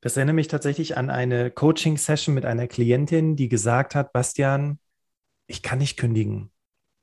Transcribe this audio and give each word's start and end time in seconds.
Das 0.00 0.16
erinnert 0.16 0.36
mich 0.36 0.48
tatsächlich 0.48 0.96
an 0.96 1.10
eine 1.10 1.50
Coaching-Session 1.50 2.34
mit 2.34 2.44
einer 2.44 2.68
Klientin, 2.68 3.34
die 3.34 3.48
gesagt 3.48 3.94
hat, 3.94 4.12
Bastian, 4.12 4.78
ich 5.46 5.62
kann 5.62 5.78
nicht 5.78 5.96
kündigen. 5.96 6.50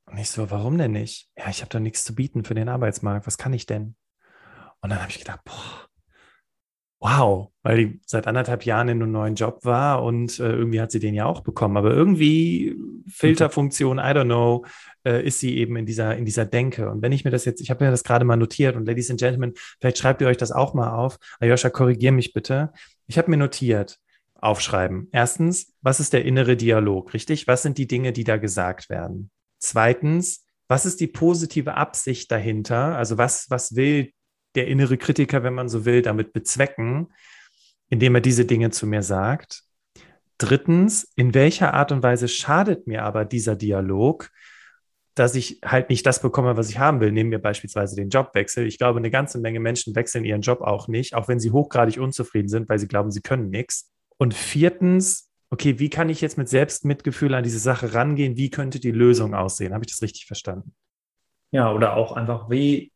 Und 0.05 0.17
ich 0.17 0.29
so, 0.29 0.49
warum 0.51 0.77
denn 0.77 0.91
nicht? 0.91 1.29
Ja, 1.37 1.49
ich 1.49 1.61
habe 1.61 1.69
doch 1.69 1.79
nichts 1.79 2.05
zu 2.05 2.15
bieten 2.15 2.45
für 2.45 2.53
den 2.53 2.69
Arbeitsmarkt. 2.69 3.27
Was 3.27 3.37
kann 3.37 3.53
ich 3.53 3.65
denn? 3.65 3.95
Und 4.81 4.91
dann 4.91 5.01
habe 5.01 5.09
ich 5.09 5.19
gedacht, 5.19 5.41
boah, 5.43 5.89
wow, 6.99 7.51
weil 7.63 7.77
die 7.77 8.01
seit 8.05 8.27
anderthalb 8.27 8.65
Jahren 8.65 8.87
in 8.87 9.01
einem 9.01 9.11
neuen 9.11 9.35
Job 9.35 9.65
war 9.65 10.03
und 10.03 10.39
äh, 10.39 10.49
irgendwie 10.49 10.79
hat 10.79 10.91
sie 10.91 10.99
den 10.99 11.13
ja 11.13 11.25
auch 11.25 11.41
bekommen. 11.41 11.75
Aber 11.77 11.91
irgendwie 11.91 12.77
Filterfunktion, 13.07 13.97
I 13.97 14.13
don't 14.13 14.25
know, 14.25 14.65
äh, 15.05 15.25
ist 15.25 15.39
sie 15.39 15.57
eben 15.57 15.75
in 15.77 15.85
dieser, 15.85 16.15
in 16.15 16.25
dieser 16.25 16.45
Denke. 16.45 16.89
Und 16.89 17.01
wenn 17.01 17.11
ich 17.11 17.23
mir 17.23 17.31
das 17.31 17.45
jetzt, 17.45 17.61
ich 17.61 17.69
habe 17.69 17.85
mir 17.85 17.91
das 17.91 18.03
gerade 18.03 18.25
mal 18.25 18.35
notiert 18.35 18.75
und 18.75 18.85
Ladies 18.85 19.09
and 19.09 19.19
Gentlemen, 19.19 19.53
vielleicht 19.79 19.97
schreibt 19.97 20.21
ihr 20.21 20.27
euch 20.27 20.37
das 20.37 20.51
auch 20.51 20.73
mal 20.73 20.91
auf. 20.91 21.17
Ayosha, 21.39 21.69
korrigier 21.69 22.11
mich 22.11 22.33
bitte. 22.33 22.73
Ich 23.07 23.17
habe 23.17 23.29
mir 23.29 23.37
notiert, 23.37 23.99
aufschreiben. 24.35 25.07
Erstens, 25.11 25.73
was 25.81 25.99
ist 25.99 26.13
der 26.13 26.25
innere 26.25 26.57
Dialog, 26.57 27.13
richtig? 27.13 27.47
Was 27.47 27.61
sind 27.61 27.77
die 27.77 27.87
Dinge, 27.87 28.11
die 28.13 28.23
da 28.23 28.37
gesagt 28.37 28.89
werden? 28.89 29.29
Zweitens, 29.59 30.45
was 30.67 30.85
ist 30.85 30.99
die 30.99 31.07
positive 31.07 31.75
Absicht 31.75 32.31
dahinter? 32.31 32.97
Also 32.97 33.17
was, 33.17 33.49
was 33.49 33.75
will 33.75 34.11
der 34.55 34.67
innere 34.67 34.97
Kritiker, 34.97 35.43
wenn 35.43 35.53
man 35.53 35.69
so 35.69 35.85
will, 35.85 36.01
damit 36.01 36.33
bezwecken, 36.33 37.13
indem 37.89 38.15
er 38.15 38.21
diese 38.21 38.45
Dinge 38.45 38.71
zu 38.71 38.87
mir 38.87 39.03
sagt? 39.03 39.63
Drittens, 40.37 41.11
in 41.15 41.33
welcher 41.33 41.73
Art 41.73 41.91
und 41.91 42.03
Weise 42.03 42.27
schadet 42.27 42.87
mir 42.87 43.03
aber 43.03 43.25
dieser 43.25 43.55
Dialog, 43.55 44.31
dass 45.15 45.35
ich 45.35 45.59
halt 45.63 45.89
nicht 45.89 46.05
das 46.05 46.21
bekomme, 46.21 46.57
was 46.57 46.69
ich 46.69 46.77
haben 46.77 46.99
will? 46.99 47.11
Nehmen 47.11 47.31
wir 47.31 47.41
beispielsweise 47.41 47.95
den 47.95 48.09
Jobwechsel. 48.09 48.67
Ich 48.67 48.77
glaube, 48.77 48.99
eine 48.99 49.09
ganze 49.09 49.39
Menge 49.39 49.59
Menschen 49.59 49.95
wechseln 49.95 50.25
ihren 50.25 50.41
Job 50.41 50.61
auch 50.61 50.87
nicht, 50.87 51.15
auch 51.15 51.27
wenn 51.27 51.39
sie 51.39 51.51
hochgradig 51.51 51.99
unzufrieden 51.99 52.49
sind, 52.49 52.69
weil 52.69 52.79
sie 52.79 52.87
glauben, 52.87 53.11
sie 53.11 53.21
können 53.21 53.49
nichts. 53.49 53.91
Und 54.17 54.33
viertens, 54.33 55.29
okay, 55.49 55.79
wie 55.79 55.89
kann 55.89 56.09
ich 56.09 56.21
jetzt 56.21 56.37
mit 56.37 56.49
Selbstmitgefühl 56.49 57.33
an 57.33 57.43
diese 57.43 57.59
Sache 57.59 57.93
rangehen? 57.93 58.37
Wie 58.37 58.49
könnte 58.49 58.79
die 58.79 58.91
Lösung 58.91 59.33
aussehen? 59.33 59.73
Habe 59.73 59.85
ich 59.85 59.91
das 59.91 60.01
richtig 60.01 60.25
verstanden? 60.25 60.73
Ja, 61.51 61.71
oder 61.71 61.95
auch 61.95 62.11
einfach, 62.11 62.49
wie 62.49 62.91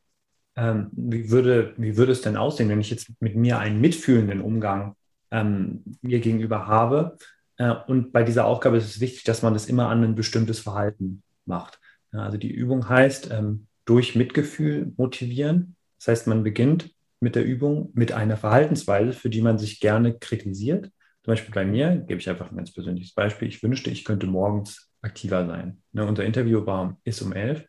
ähm, 0.59 0.89
wie, 0.91 1.31
würde, 1.31 1.73
wie 1.77 1.95
würde 1.95 2.11
es 2.11 2.21
denn 2.21 2.35
aussehen, 2.35 2.67
wenn 2.67 2.81
ich 2.81 2.89
jetzt 2.89 3.09
mit 3.21 3.35
mir 3.35 3.59
einen 3.59 3.79
mitfühlenden 3.79 4.41
Umgang 4.41 4.95
ähm, 5.31 5.83
mir 6.01 6.19
gegenüber 6.19 6.67
habe? 6.67 7.17
Äh, 7.55 7.75
und 7.87 8.11
bei 8.11 8.23
dieser 8.23 8.45
Aufgabe 8.45 8.77
ist 8.77 8.85
es 8.85 8.99
wichtig, 8.99 9.23
dass 9.23 9.41
man 9.41 9.53
das 9.53 9.67
immer 9.67 9.87
an 9.87 10.03
ein 10.03 10.15
bestimmtes 10.15 10.59
Verhalten 10.59 11.23
macht. 11.45 11.79
Ja, 12.13 12.19
also 12.23 12.37
die 12.37 12.51
Übung 12.51 12.87
heißt, 12.87 13.31
ähm, 13.31 13.67
durch 13.85 14.15
Mitgefühl 14.15 14.93
motivieren. 14.97 15.75
Das 15.97 16.07
heißt, 16.09 16.27
man 16.27 16.43
beginnt 16.43 16.91
mit 17.19 17.35
der 17.35 17.45
Übung 17.45 17.91
mit 17.93 18.11
einer 18.11 18.37
Verhaltensweise, 18.37 19.13
für 19.13 19.29
die 19.29 19.41
man 19.41 19.57
sich 19.57 19.79
gerne 19.79 20.17
kritisiert. 20.17 20.85
Zum 21.23 21.31
Beispiel 21.33 21.53
bei 21.53 21.65
mir, 21.65 21.97
gebe 21.97 22.19
ich 22.19 22.29
einfach 22.29 22.49
ein 22.49 22.57
ganz 22.57 22.73
persönliches 22.73 23.13
Beispiel, 23.13 23.47
ich 23.47 23.61
wünschte, 23.61 23.89
ich 23.89 24.05
könnte 24.05 24.27
morgens 24.27 24.89
aktiver 25.01 25.45
sein. 25.45 25.81
Ne, 25.91 26.05
unser 26.05 26.23
Interview 26.23 26.65
war, 26.65 26.97
ist 27.03 27.21
um 27.21 27.33
elf 27.33 27.65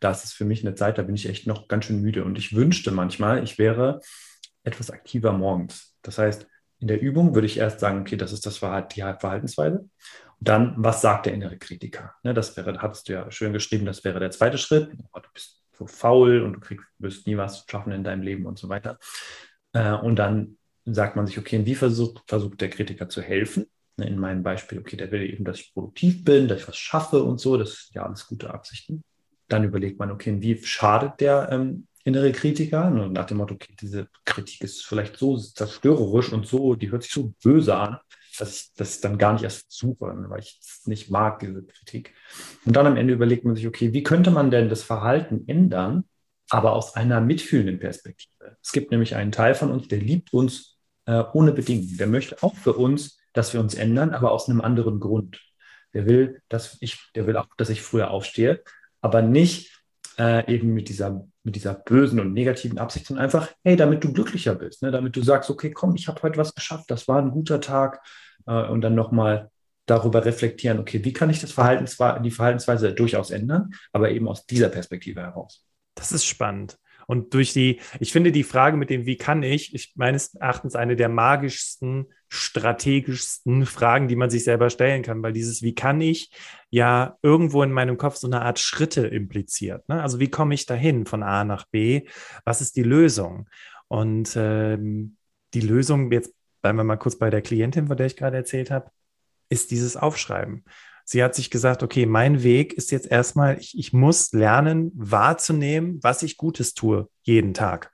das 0.00 0.24
ist 0.24 0.32
für 0.32 0.44
mich 0.44 0.64
eine 0.64 0.74
Zeit, 0.74 0.98
da 0.98 1.02
bin 1.02 1.14
ich 1.14 1.28
echt 1.28 1.46
noch 1.46 1.68
ganz 1.68 1.86
schön 1.86 2.00
müde. 2.00 2.24
Und 2.24 2.38
ich 2.38 2.54
wünschte 2.54 2.90
manchmal, 2.90 3.42
ich 3.42 3.58
wäre 3.58 4.00
etwas 4.62 4.90
aktiver 4.90 5.32
morgens. 5.32 5.96
Das 6.02 6.18
heißt, 6.18 6.46
in 6.78 6.88
der 6.88 7.00
Übung 7.00 7.34
würde 7.34 7.46
ich 7.46 7.58
erst 7.58 7.80
sagen, 7.80 8.00
okay, 8.00 8.16
das 8.16 8.32
ist 8.32 8.46
das 8.46 8.58
Verhalten, 8.58 8.90
die 8.94 9.00
Verhaltensweise. 9.00 9.88
Und 10.38 10.48
dann, 10.48 10.74
was 10.76 11.00
sagt 11.00 11.26
der 11.26 11.34
innere 11.34 11.58
Kritiker? 11.58 12.14
Ne, 12.22 12.34
das 12.34 12.56
wäre, 12.56 12.78
hattest 12.78 13.08
du 13.08 13.14
ja 13.14 13.30
schön 13.30 13.52
geschrieben, 13.52 13.86
das 13.86 14.04
wäre 14.04 14.20
der 14.20 14.30
zweite 14.30 14.58
Schritt. 14.58 14.90
Oh, 15.12 15.20
du 15.20 15.28
bist 15.32 15.62
so 15.76 15.86
faul 15.86 16.42
und 16.42 16.54
du 16.54 16.60
kriegst, 16.60 16.86
wirst 16.98 17.26
nie 17.26 17.36
was 17.36 17.64
schaffen 17.68 17.92
in 17.92 18.04
deinem 18.04 18.22
Leben 18.22 18.46
und 18.46 18.58
so 18.58 18.68
weiter. 18.68 18.98
Äh, 19.72 19.92
und 19.92 20.16
dann 20.16 20.58
sagt 20.84 21.16
man 21.16 21.26
sich, 21.26 21.38
okay, 21.38 21.64
wie 21.66 21.74
versucht, 21.74 22.22
versucht 22.26 22.60
der 22.60 22.70
Kritiker 22.70 23.08
zu 23.08 23.22
helfen? 23.22 23.66
Ne, 23.96 24.06
in 24.06 24.18
meinem 24.18 24.42
Beispiel, 24.42 24.78
okay, 24.78 24.96
der 24.96 25.10
will 25.10 25.22
eben, 25.22 25.44
dass 25.44 25.60
ich 25.60 25.72
produktiv 25.72 26.24
bin, 26.24 26.48
dass 26.48 26.60
ich 26.60 26.68
was 26.68 26.76
schaffe 26.76 27.22
und 27.22 27.40
so. 27.40 27.56
Das 27.56 27.86
sind 27.86 27.96
ja 27.96 28.04
alles 28.04 28.26
gute 28.26 28.52
Absichten 28.52 29.02
dann 29.48 29.64
überlegt 29.64 29.98
man, 29.98 30.10
okay, 30.10 30.36
wie 30.40 30.62
schadet 30.62 31.20
der 31.20 31.48
ähm, 31.50 31.86
innere 32.04 32.32
Kritiker? 32.32 32.86
Und 32.86 33.14
nach 33.14 33.24
dem 33.24 33.38
Motto, 33.38 33.54
okay, 33.54 33.74
diese 33.80 34.08
Kritik 34.24 34.62
ist 34.62 34.86
vielleicht 34.86 35.16
so 35.16 35.36
zerstörerisch 35.36 36.32
und 36.32 36.46
so, 36.46 36.74
die 36.74 36.90
hört 36.90 37.02
sich 37.02 37.12
so 37.12 37.32
böse 37.42 37.74
an, 37.76 37.98
dass 38.38 38.56
ich 38.56 38.72
das 38.76 39.00
dann 39.00 39.18
gar 39.18 39.32
nicht 39.32 39.44
erst 39.44 39.70
suche, 39.70 40.12
weil 40.28 40.40
ich 40.40 40.58
es 40.60 40.86
nicht 40.86 41.10
mag, 41.10 41.40
diese 41.40 41.62
Kritik. 41.64 42.14
Und 42.64 42.76
dann 42.76 42.86
am 42.86 42.96
Ende 42.96 43.14
überlegt 43.14 43.44
man 43.44 43.56
sich, 43.56 43.66
okay, 43.66 43.92
wie 43.92 44.02
könnte 44.02 44.30
man 44.30 44.50
denn 44.50 44.68
das 44.68 44.82
Verhalten 44.82 45.44
ändern, 45.46 46.04
aber 46.50 46.72
aus 46.72 46.94
einer 46.94 47.20
mitfühlenden 47.20 47.78
Perspektive? 47.78 48.56
Es 48.62 48.72
gibt 48.72 48.90
nämlich 48.90 49.14
einen 49.14 49.32
Teil 49.32 49.54
von 49.54 49.70
uns, 49.70 49.88
der 49.88 49.98
liebt 49.98 50.32
uns 50.32 50.78
äh, 51.06 51.24
ohne 51.32 51.52
Bedingungen. 51.52 51.96
Der 51.96 52.06
möchte 52.06 52.42
auch 52.42 52.54
für 52.54 52.74
uns, 52.74 53.18
dass 53.32 53.52
wir 53.52 53.60
uns 53.60 53.74
ändern, 53.74 54.10
aber 54.10 54.32
aus 54.32 54.48
einem 54.48 54.60
anderen 54.60 55.00
Grund. 55.00 55.40
Der 55.94 56.06
will, 56.06 56.42
dass 56.48 56.76
ich, 56.80 57.10
der 57.14 57.26
will 57.26 57.36
auch, 57.36 57.46
dass 57.56 57.70
ich 57.70 57.82
früher 57.82 58.10
aufstehe, 58.10 58.62
aber 59.00 59.22
nicht 59.22 59.78
äh, 60.18 60.52
eben 60.52 60.74
mit 60.74 60.88
dieser, 60.88 61.26
mit 61.44 61.56
dieser 61.56 61.74
bösen 61.74 62.20
und 62.20 62.32
negativen 62.32 62.78
Absicht, 62.78 63.06
sondern 63.06 63.24
einfach, 63.24 63.50
hey, 63.64 63.76
damit 63.76 64.04
du 64.04 64.12
glücklicher 64.12 64.54
bist, 64.54 64.82
ne? 64.82 64.90
damit 64.90 65.16
du 65.16 65.22
sagst, 65.22 65.48
okay, 65.48 65.70
komm, 65.70 65.94
ich 65.94 66.08
habe 66.08 66.20
heute 66.22 66.36
was 66.36 66.54
geschafft, 66.54 66.90
das 66.90 67.08
war 67.08 67.22
ein 67.22 67.30
guter 67.30 67.60
Tag 67.60 68.00
äh, 68.48 68.66
und 68.66 68.80
dann 68.80 68.94
nochmal 68.94 69.50
darüber 69.86 70.24
reflektieren, 70.24 70.78
okay, 70.78 71.04
wie 71.04 71.12
kann 71.12 71.30
ich 71.30 71.40
das 71.40 71.52
Verhaltens, 71.52 71.96
die 72.22 72.30
Verhaltensweise 72.30 72.92
durchaus 72.92 73.30
ändern, 73.30 73.70
aber 73.92 74.10
eben 74.10 74.28
aus 74.28 74.46
dieser 74.46 74.68
Perspektive 74.68 75.20
heraus. 75.20 75.64
Das 75.94 76.12
ist 76.12 76.26
spannend. 76.26 76.78
Und 77.06 77.32
durch 77.32 77.54
die, 77.54 77.80
ich 78.00 78.12
finde 78.12 78.32
die 78.32 78.44
Frage 78.44 78.76
mit 78.76 78.90
dem, 78.90 79.06
wie 79.06 79.16
kann 79.16 79.42
ich, 79.42 79.74
ich 79.74 79.94
meines 79.96 80.34
Erachtens 80.34 80.76
eine 80.76 80.94
der 80.94 81.08
magischsten, 81.08 82.12
strategischsten 82.28 83.64
Fragen, 83.64 84.08
die 84.08 84.16
man 84.16 84.28
sich 84.28 84.44
selber 84.44 84.68
stellen 84.68 85.02
kann, 85.02 85.22
weil 85.22 85.32
dieses, 85.32 85.62
wie 85.62 85.74
kann 85.74 86.02
ich, 86.02 86.30
ja 86.68 87.16
irgendwo 87.22 87.62
in 87.62 87.72
meinem 87.72 87.96
Kopf 87.96 88.16
so 88.16 88.26
eine 88.26 88.42
Art 88.42 88.58
Schritte 88.58 89.06
impliziert. 89.06 89.88
Ne? 89.88 90.02
Also 90.02 90.20
wie 90.20 90.28
komme 90.28 90.52
ich 90.52 90.66
dahin 90.66 91.06
von 91.06 91.22
A 91.22 91.44
nach 91.44 91.64
B? 91.70 92.02
Was 92.44 92.60
ist 92.60 92.76
die 92.76 92.82
Lösung? 92.82 93.48
Und 93.88 94.36
ähm, 94.36 95.16
die 95.54 95.62
Lösung, 95.62 96.12
jetzt 96.12 96.34
bleiben 96.60 96.78
wir 96.78 96.84
mal 96.84 96.96
kurz 96.96 97.16
bei 97.16 97.30
der 97.30 97.42
Klientin, 97.42 97.86
von 97.86 97.96
der 97.96 98.06
ich 98.06 98.16
gerade 98.16 98.36
erzählt 98.36 98.70
habe, 98.70 98.90
ist 99.48 99.70
dieses 99.70 99.96
Aufschreiben. 99.96 100.64
Sie 101.04 101.22
hat 101.24 101.34
sich 101.34 101.50
gesagt, 101.50 101.82
okay, 101.82 102.04
mein 102.04 102.42
Weg 102.42 102.74
ist 102.74 102.90
jetzt 102.90 103.10
erstmal, 103.10 103.58
ich, 103.58 103.78
ich 103.78 103.92
muss 103.92 104.32
lernen, 104.32 104.92
wahrzunehmen, 104.94 105.98
was 106.02 106.22
ich 106.22 106.36
Gutes 106.36 106.74
tue, 106.74 107.08
jeden 107.22 107.54
Tag. 107.54 107.90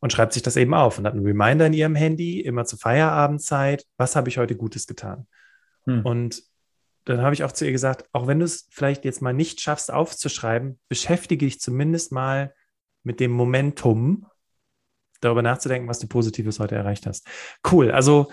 Und 0.00 0.12
schreibt 0.12 0.32
sich 0.32 0.42
das 0.42 0.56
eben 0.56 0.72
auf 0.72 0.98
und 0.98 1.06
hat 1.06 1.14
einen 1.14 1.26
Reminder 1.26 1.66
in 1.66 1.74
ihrem 1.74 1.94
Handy, 1.94 2.40
immer 2.40 2.64
zur 2.64 2.78
Feierabendzeit, 2.78 3.84
was 3.96 4.16
habe 4.16 4.28
ich 4.28 4.38
heute 4.38 4.56
Gutes 4.56 4.86
getan? 4.86 5.26
Hm. 5.84 6.06
Und 6.06 6.42
dann 7.04 7.20
habe 7.20 7.34
ich 7.34 7.44
auch 7.44 7.52
zu 7.52 7.66
ihr 7.66 7.72
gesagt, 7.72 8.08
auch 8.12 8.26
wenn 8.26 8.38
du 8.38 8.46
es 8.46 8.66
vielleicht 8.70 9.04
jetzt 9.04 9.20
mal 9.20 9.34
nicht 9.34 9.60
schaffst 9.60 9.92
aufzuschreiben, 9.92 10.78
beschäftige 10.88 11.44
dich 11.44 11.60
zumindest 11.60 12.12
mal 12.12 12.54
mit 13.02 13.20
dem 13.20 13.30
Momentum, 13.30 14.26
darüber 15.24 15.42
nachzudenken, 15.42 15.88
was 15.88 15.98
du 15.98 16.06
Positives 16.06 16.60
heute 16.60 16.74
erreicht 16.74 17.06
hast. 17.06 17.26
Cool. 17.70 17.90
Also 17.90 18.28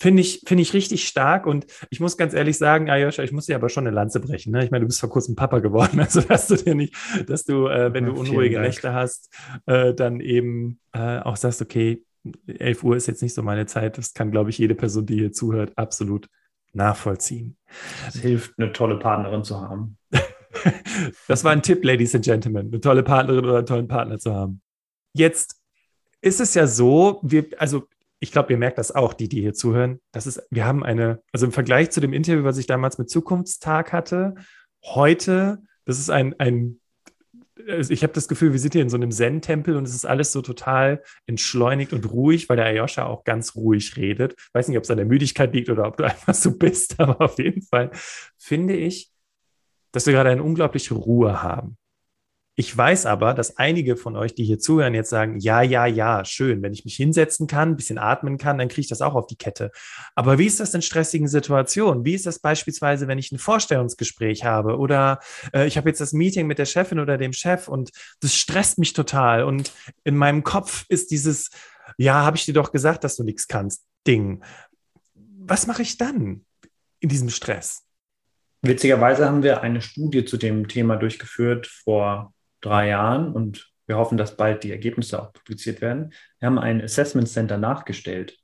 Finde 0.00 0.20
ich, 0.20 0.42
finde 0.46 0.62
ich 0.62 0.74
richtig 0.74 1.08
stark 1.08 1.44
und 1.44 1.66
ich 1.90 1.98
muss 1.98 2.16
ganz 2.16 2.32
ehrlich 2.32 2.56
sagen, 2.56 2.88
Ayosha, 2.88 3.24
ich 3.24 3.32
muss 3.32 3.46
dir 3.46 3.56
aber 3.56 3.68
schon 3.68 3.84
eine 3.84 3.94
Lanze 3.94 4.20
brechen. 4.20 4.52
Ne? 4.52 4.64
Ich 4.64 4.70
meine, 4.70 4.82
du 4.82 4.86
bist 4.86 5.00
vor 5.00 5.10
kurzem 5.10 5.34
Papa 5.34 5.58
geworden, 5.58 5.98
also 6.00 6.20
dass 6.20 6.46
du 6.46 6.54
dir 6.54 6.76
nicht, 6.76 6.94
dass 7.26 7.44
du, 7.44 7.66
äh, 7.66 7.92
wenn 7.92 8.06
du 8.06 8.12
unruhige 8.12 8.60
Nächte 8.60 8.92
hast, 8.92 9.34
äh, 9.66 9.92
dann 9.94 10.20
eben 10.20 10.78
äh, 10.92 11.18
auch 11.18 11.36
sagst, 11.36 11.60
okay, 11.62 12.04
11 12.46 12.84
Uhr 12.84 12.96
ist 12.96 13.08
jetzt 13.08 13.22
nicht 13.22 13.34
so 13.34 13.42
meine 13.42 13.66
Zeit. 13.66 13.98
Das 13.98 14.14
kann, 14.14 14.30
glaube 14.30 14.50
ich, 14.50 14.58
jede 14.58 14.76
Person, 14.76 15.04
die 15.04 15.16
hier 15.16 15.32
zuhört, 15.32 15.72
absolut 15.76 16.28
nachvollziehen. 16.72 17.56
Es 18.06 18.20
hilft, 18.20 18.56
eine 18.56 18.72
tolle 18.72 19.00
Partnerin 19.00 19.42
zu 19.42 19.60
haben. 19.60 19.96
das 21.26 21.42
war 21.42 21.50
ein 21.50 21.62
Tipp, 21.62 21.82
Ladies 21.82 22.14
and 22.14 22.24
Gentlemen, 22.24 22.68
eine 22.68 22.80
tolle 22.80 23.02
Partnerin 23.02 23.44
oder 23.44 23.58
einen 23.58 23.66
tollen 23.66 23.88
Partner 23.88 24.18
zu 24.18 24.32
haben. 24.32 24.60
Jetzt 25.12 25.56
ist 26.20 26.40
es 26.40 26.54
ja 26.54 26.66
so, 26.66 27.20
wir, 27.22 27.46
also 27.58 27.86
ich 28.20 28.32
glaube, 28.32 28.52
ihr 28.52 28.58
merkt 28.58 28.78
das 28.78 28.92
auch, 28.92 29.14
die, 29.14 29.28
die 29.28 29.40
hier 29.40 29.54
zuhören. 29.54 30.00
Das 30.12 30.26
ist, 30.26 30.42
wir 30.50 30.64
haben 30.64 30.82
eine, 30.82 31.22
also 31.32 31.46
im 31.46 31.52
Vergleich 31.52 31.90
zu 31.90 32.00
dem 32.00 32.12
Interview, 32.12 32.44
was 32.44 32.58
ich 32.58 32.66
damals 32.66 32.98
mit 32.98 33.10
Zukunftstag 33.10 33.92
hatte, 33.92 34.34
heute, 34.84 35.62
das 35.84 35.98
ist 35.98 36.10
ein, 36.10 36.34
ein 36.38 36.80
also 37.66 37.92
ich 37.92 38.02
habe 38.02 38.12
das 38.12 38.28
Gefühl, 38.28 38.52
wir 38.52 38.60
sind 38.60 38.74
hier 38.74 38.82
in 38.82 38.88
so 38.88 38.96
einem 38.96 39.10
Zen-Tempel 39.10 39.76
und 39.76 39.84
es 39.84 39.94
ist 39.94 40.06
alles 40.06 40.32
so 40.32 40.42
total 40.42 41.02
entschleunigt 41.26 41.92
und 41.92 42.10
ruhig, 42.10 42.48
weil 42.48 42.56
der 42.56 42.66
Ayosha 42.66 43.04
auch 43.04 43.24
ganz 43.24 43.56
ruhig 43.56 43.96
redet. 43.96 44.34
Ich 44.38 44.54
weiß 44.54 44.68
nicht, 44.68 44.78
ob 44.78 44.84
es 44.84 44.90
an 44.90 44.96
der 44.96 45.06
Müdigkeit 45.06 45.52
liegt 45.52 45.68
oder 45.68 45.86
ob 45.86 45.96
du 45.96 46.04
einfach 46.06 46.34
so 46.34 46.56
bist, 46.56 46.98
aber 47.00 47.20
auf 47.20 47.38
jeden 47.38 47.62
Fall 47.62 47.90
finde 48.36 48.76
ich, 48.76 49.10
dass 49.92 50.06
wir 50.06 50.12
gerade 50.12 50.30
eine 50.30 50.42
unglaubliche 50.42 50.94
Ruhe 50.94 51.42
haben. 51.42 51.76
Ich 52.60 52.76
weiß 52.76 53.06
aber, 53.06 53.34
dass 53.34 53.56
einige 53.56 53.96
von 53.96 54.16
euch, 54.16 54.34
die 54.34 54.42
hier 54.42 54.58
zuhören, 54.58 54.92
jetzt 54.92 55.10
sagen, 55.10 55.38
ja, 55.38 55.62
ja, 55.62 55.86
ja, 55.86 56.24
schön, 56.24 56.60
wenn 56.60 56.72
ich 56.72 56.84
mich 56.84 56.96
hinsetzen 56.96 57.46
kann, 57.46 57.68
ein 57.68 57.76
bisschen 57.76 57.98
atmen 57.98 58.36
kann, 58.36 58.58
dann 58.58 58.66
kriege 58.66 58.80
ich 58.80 58.88
das 58.88 59.00
auch 59.00 59.14
auf 59.14 59.28
die 59.28 59.36
Kette. 59.36 59.70
Aber 60.16 60.40
wie 60.40 60.46
ist 60.46 60.58
das 60.58 60.74
in 60.74 60.82
stressigen 60.82 61.28
Situationen? 61.28 62.04
Wie 62.04 62.14
ist 62.14 62.26
das 62.26 62.40
beispielsweise, 62.40 63.06
wenn 63.06 63.16
ich 63.16 63.30
ein 63.30 63.38
Vorstellungsgespräch 63.38 64.42
habe 64.42 64.76
oder 64.76 65.20
äh, 65.54 65.68
ich 65.68 65.76
habe 65.76 65.88
jetzt 65.88 66.00
das 66.00 66.12
Meeting 66.12 66.48
mit 66.48 66.58
der 66.58 66.64
Chefin 66.64 66.98
oder 66.98 67.16
dem 67.16 67.32
Chef 67.32 67.68
und 67.68 67.92
das 68.18 68.34
stresst 68.34 68.76
mich 68.78 68.92
total 68.92 69.44
und 69.44 69.70
in 70.02 70.16
meinem 70.16 70.42
Kopf 70.42 70.84
ist 70.88 71.12
dieses 71.12 71.50
ja, 71.96 72.24
habe 72.24 72.36
ich 72.36 72.44
dir 72.44 72.54
doch 72.54 72.72
gesagt, 72.72 73.04
dass 73.04 73.14
du 73.14 73.22
nichts 73.22 73.46
kannst, 73.46 73.84
Ding. 74.04 74.42
Was 75.14 75.68
mache 75.68 75.82
ich 75.82 75.96
dann 75.96 76.44
in 76.98 77.08
diesem 77.08 77.30
Stress? 77.30 77.84
Witzigerweise 78.62 79.26
haben 79.26 79.44
wir 79.44 79.62
eine 79.62 79.80
Studie 79.80 80.24
zu 80.24 80.36
dem 80.36 80.66
Thema 80.66 80.96
durchgeführt 80.96 81.68
vor 81.68 82.34
drei 82.60 82.88
Jahren 82.88 83.32
und 83.32 83.70
wir 83.86 83.96
hoffen, 83.96 84.18
dass 84.18 84.36
bald 84.36 84.64
die 84.64 84.70
Ergebnisse 84.70 85.20
auch 85.20 85.32
publiziert 85.32 85.80
werden. 85.80 86.12
Wir 86.38 86.46
haben 86.46 86.58
ein 86.58 86.82
Assessment 86.82 87.28
Center 87.28 87.56
nachgestellt. 87.56 88.38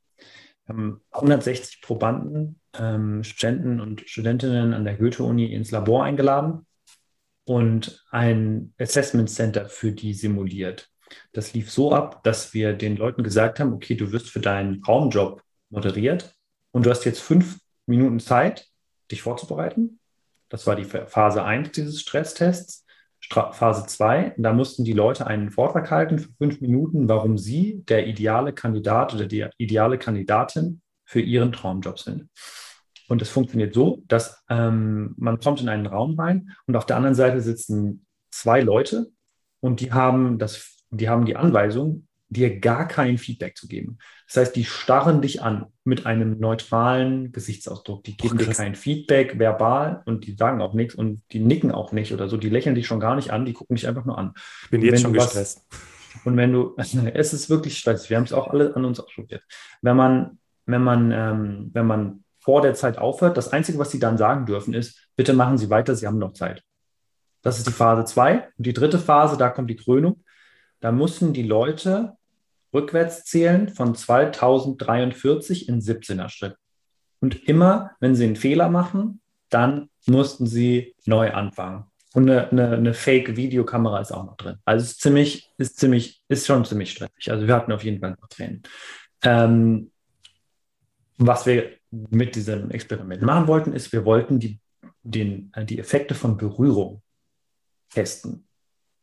Wir 0.65 0.75
haben 0.75 1.01
160 1.11 1.83
Probanden, 1.83 2.61
ähm, 2.79 3.23
Studenten 3.23 3.81
und 3.81 4.09
Studentinnen 4.09 4.73
an 4.73 4.85
der 4.85 4.97
Goethe-Uni 4.97 5.53
ins 5.53 5.71
Labor 5.71 6.05
eingeladen 6.05 6.67
und 7.45 8.03
ein 8.11 8.73
Assessment 8.79 9.29
Center 9.29 9.69
für 9.69 9.93
die 9.93 10.15
simuliert. 10.15 10.89
Das 11.33 11.53
lief 11.53 11.71
so 11.71 11.93
ab, 11.93 12.25
dass 12.25 12.55
wir 12.55 12.73
den 12.73 12.97
Leuten 12.97 13.23
gesagt 13.23 13.61
haben, 13.61 13.75
okay, 13.75 13.95
du 13.95 14.13
wirst 14.13 14.31
für 14.31 14.41
deinen 14.41 14.83
Traumjob 14.83 15.43
moderiert 15.69 16.35
und 16.73 16.87
du 16.87 16.91
hast 16.91 17.05
jetzt 17.05 17.21
fünf 17.21 17.59
Minuten 17.87 18.19
Zeit, 18.19 18.67
dich 19.11 19.23
vorzubereiten. 19.23 20.01
Das 20.49 20.67
war 20.67 20.77
die 20.77 20.85
Phase 20.85 21.45
1 21.45 21.73
dieses 21.73 22.01
Stresstests. 22.01 22.84
Phase 23.31 23.87
2, 23.87 24.35
da 24.37 24.53
mussten 24.53 24.85
die 24.85 24.93
Leute 24.93 25.27
einen 25.27 25.51
Vortrag 25.51 25.91
halten 25.91 26.19
für 26.19 26.31
fünf 26.39 26.61
Minuten, 26.61 27.09
warum 27.09 27.39
sie 27.39 27.83
der 27.89 28.07
ideale 28.07 28.53
Kandidat 28.53 29.15
oder 29.15 29.27
die 29.27 29.47
ideale 29.59 29.99
Kandidatin 29.99 30.83
für 31.05 31.21
ihren 31.21 31.53
Traumjob 31.53 31.99
sind. 31.99 32.29
Und 33.09 33.23
es 33.23 33.31
funktioniert 33.31 33.75
so, 33.75 34.03
dass 34.09 34.43
ähm, 34.49 35.15
man 35.19 35.39
kommt 35.39 35.61
in 35.61 35.69
einen 35.69 35.87
Raum 35.87 36.19
rein 36.19 36.51
und 36.67 36.77
auf 36.77 36.87
der 36.87 36.97
anderen 36.97 37.15
Seite 37.15 37.41
sitzen 37.41 38.07
zwei 38.31 38.61
Leute 38.61 39.09
und 39.61 39.81
die 39.81 39.93
haben, 39.93 40.39
das, 40.39 40.85
die, 40.91 41.09
haben 41.09 41.27
die 41.27 41.37
Anweisung, 41.37 42.07
dir 42.29 42.59
gar 42.59 42.89
kein 42.89 43.19
Feedback 43.19 43.57
zu 43.57 43.69
geben. 43.69 43.99
Das 44.27 44.37
heißt, 44.39 44.57
die 44.57 44.65
starren 44.65 45.23
dich 45.23 45.43
an 45.43 45.67
mit 45.85 46.07
einem 46.07 46.39
neutralen 46.39 47.33
Gesichtsausdruck. 47.33 48.05
Die 48.05 48.17
geben 48.17 48.37
oh, 48.41 48.45
dir 48.45 48.53
kein 48.53 48.75
Feedback 48.75 49.39
verbal 49.39 50.03
und 50.07 50.27
die 50.27 50.35
sagen 50.35 50.61
auch 50.61 50.75
nichts 50.75 50.95
und 50.95 51.23
die 51.33 51.41
nicken 51.41 51.71
auch 51.71 51.93
nicht 51.93 52.13
oder 52.13 52.29
so. 52.29 52.37
Die 52.37 52.49
lächeln 52.49 52.75
dich 52.75 52.87
schon 52.87 53.01
gar 53.01 53.15
nicht 53.17 53.31
an, 53.31 53.45
die 53.45 53.53
gucken 53.53 53.77
dich 53.77 53.87
einfach 53.87 54.05
nur 54.05 54.19
an. 54.19 54.35
Ich 54.65 54.71
bin 54.71 54.83
jetzt 54.83 55.03
schon 55.03 55.13
gestresst. 55.13 55.65
Was, 55.71 56.25
und 56.25 56.37
wenn 56.37 56.53
du, 56.53 56.75
es 56.77 57.33
ist 57.33 57.51
wirklich 57.51 57.79
stressig, 57.79 58.11
wir 58.11 58.17
haben 58.17 58.25
es 58.25 58.33
auch 58.33 58.49
alle 58.49 58.75
an 58.75 58.85
uns 58.85 59.01
ausprobiert. 59.01 59.43
Wenn 59.83 59.97
man, 59.97 60.39
wenn 60.67 60.83
man, 60.83 61.13
ähm, 61.13 61.71
wenn 61.73 61.87
man 61.87 62.25
vor 62.41 62.63
der 62.63 62.75
Zeit 62.75 62.99
aufhört, 62.99 63.37
das 63.37 63.53
Einzige, 63.53 63.79
was 63.79 63.91
sie 63.91 63.99
dann 63.99 64.19
sagen 64.19 64.47
dürfen, 64.47 64.75
ist, 64.75 65.09
bitte 65.17 65.33
machen 65.33 65.57
Sie 65.57 65.71
weiter, 65.71 65.95
Sie 65.95 66.07
haben 66.07 66.19
noch 66.19 66.33
Zeit. 66.33 66.63
Das 67.43 67.59
ist 67.59 67.67
die 67.67 67.73
Phase 67.73 68.05
2. 68.05 68.49
Und 68.57 68.67
die 68.67 68.73
dritte 68.73 68.99
Phase, 68.99 69.37
da 69.37 69.51
kommt 69.51 69.71
die 69.71 69.77
Krönung. 69.77 70.24
Da 70.85 70.93
mussten 70.93 71.33
die 71.33 71.45
Leute 71.45 72.19
rückwärts 72.75 73.25
zählen 73.25 73.71
von 73.71 73.95
2043 73.95 75.67
in 75.67 75.81
17er 75.81 76.29
Schritt. 76.29 76.57
Und 77.21 77.49
immer, 77.49 77.93
wenn 78.01 78.15
sie 78.15 78.27
einen 78.27 78.37
Fehler 78.37 78.69
machen, 78.69 79.23
dann 79.49 79.89
mussten 80.05 80.47
sie 80.47 80.95
neu 81.07 81.33
anfangen. 81.33 81.85
Und 82.13 82.29
eine, 82.29 82.51
eine, 82.51 82.73
eine 82.73 82.93
Fake-Videokamera 82.93 83.99
ist 83.99 84.13
auch 84.13 84.27
noch 84.27 84.37
drin. 84.37 84.59
Also 84.67 84.85
ist 84.85 85.01
ziemlich, 85.01 85.51
ist 85.57 85.79
ziemlich, 85.79 86.21
ist 86.29 86.47
schon 86.47 86.67
ziemlich 86.67 86.91
stressig. 86.91 87.31
Also 87.31 87.47
wir 87.47 87.55
hatten 87.55 87.73
auf 87.73 87.83
jeden 87.83 88.01
Fall 88.01 88.19
noch 88.21 88.29
Tränen. 88.29 88.63
Ähm, 89.23 89.91
was 91.17 91.47
wir 91.47 91.79
mit 91.91 92.35
diesem 92.35 92.71
Experiment 92.71 93.23
machen 93.23 93.47
wollten, 93.47 93.73
ist, 93.73 93.91
wir 93.91 94.05
wollten 94.05 94.39
die, 94.39 94.61
den, 95.03 95.51
die 95.63 95.79
Effekte 95.79 96.15
von 96.15 96.37
Berührung 96.37 97.01
testen. 97.89 98.47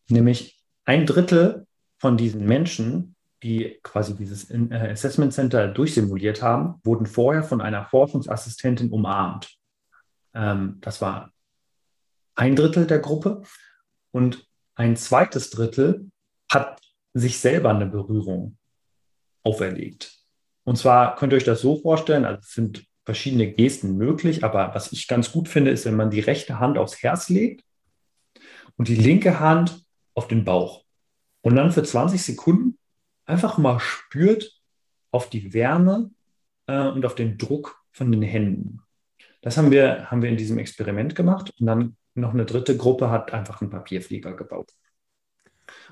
Nämlich 0.10 0.64
ein 0.86 1.08
Drittel 1.08 1.66
von 2.02 2.18
diesen 2.18 2.46
Menschen 2.46 3.16
die 3.44 3.80
quasi 3.82 4.16
dieses 4.16 4.50
äh, 4.52 4.68
Assessment 4.72 5.34
Center 5.34 5.68
durchsimuliert 5.68 6.42
haben, 6.42 6.80
wurden 6.84 7.06
vorher 7.06 7.44
von 7.44 7.62
einer 7.62 7.86
Forschungsassistentin 7.86 8.92
umarmt. 8.92 9.58
Ähm, 10.34 10.78
das 10.82 11.02
war 11.02 11.32
ein 12.36 12.56
Drittel 12.56 12.86
der 12.86 13.00
Gruppe 13.00 13.42
und 14.12 14.48
ein 14.76 14.96
zweites 14.96 15.50
Drittel 15.50 16.12
hat 16.50 16.80
sich 17.14 17.40
selber 17.40 17.72
eine 17.72 17.88
Berührung 17.88 18.58
auferlegt. 19.44 20.18
Und 20.64 20.78
zwar 20.78 21.16
könnt 21.16 21.34
ihr 21.34 21.38
euch 21.38 21.44
das 21.44 21.62
so 21.62 21.78
vorstellen, 21.78 22.26
also 22.26 22.40
es 22.40 22.54
sind 22.54 22.86
verschiedene 23.04 23.52
Gesten 23.52 23.98
möglich, 23.98 24.44
aber 24.44 24.74
was 24.76 24.92
ich 24.92 25.08
ganz 25.08 25.32
gut 25.32 25.50
finde, 25.50 25.72
ist, 25.72 25.86
wenn 25.86 25.96
man 25.96 26.12
die 26.12 26.20
rechte 26.20 26.60
Hand 26.60 26.78
aufs 26.78 27.02
Herz 27.02 27.30
legt 27.30 27.64
und 28.78 28.88
die 28.88 28.96
linke 28.96 29.40
Hand 29.40 29.84
auf 30.14 30.28
den 30.28 30.46
Bauch. 30.46 30.86
Und 31.42 31.56
dann 31.56 31.72
für 31.72 31.84
20 31.84 32.22
Sekunden 32.22 32.78
einfach 33.26 33.58
mal 33.58 33.80
spürt 33.80 34.62
auf 35.12 35.30
die 35.30 35.54
Wärme 35.54 36.12
äh, 36.68 36.88
und 36.88 37.06
auf 37.06 37.16
den 37.16 37.38
Druck 37.38 37.82
von 37.92 38.12
den 38.12 38.22
Händen. 38.22 38.82
Das 39.42 39.58
haben 39.58 39.72
wir, 39.72 40.10
haben 40.12 40.22
wir 40.22 40.30
in 40.30 40.38
diesem 40.38 40.60
Experiment 40.60 41.16
gemacht 41.16 41.52
und 41.60 41.66
dann 41.66 41.98
noch 42.14 42.34
eine 42.34 42.46
dritte 42.46 42.78
Gruppe 42.78 43.10
hat 43.10 43.34
einfach 43.34 43.62
einen 43.62 43.72
Papierflieger 43.72 44.34
gebaut. 44.34 44.72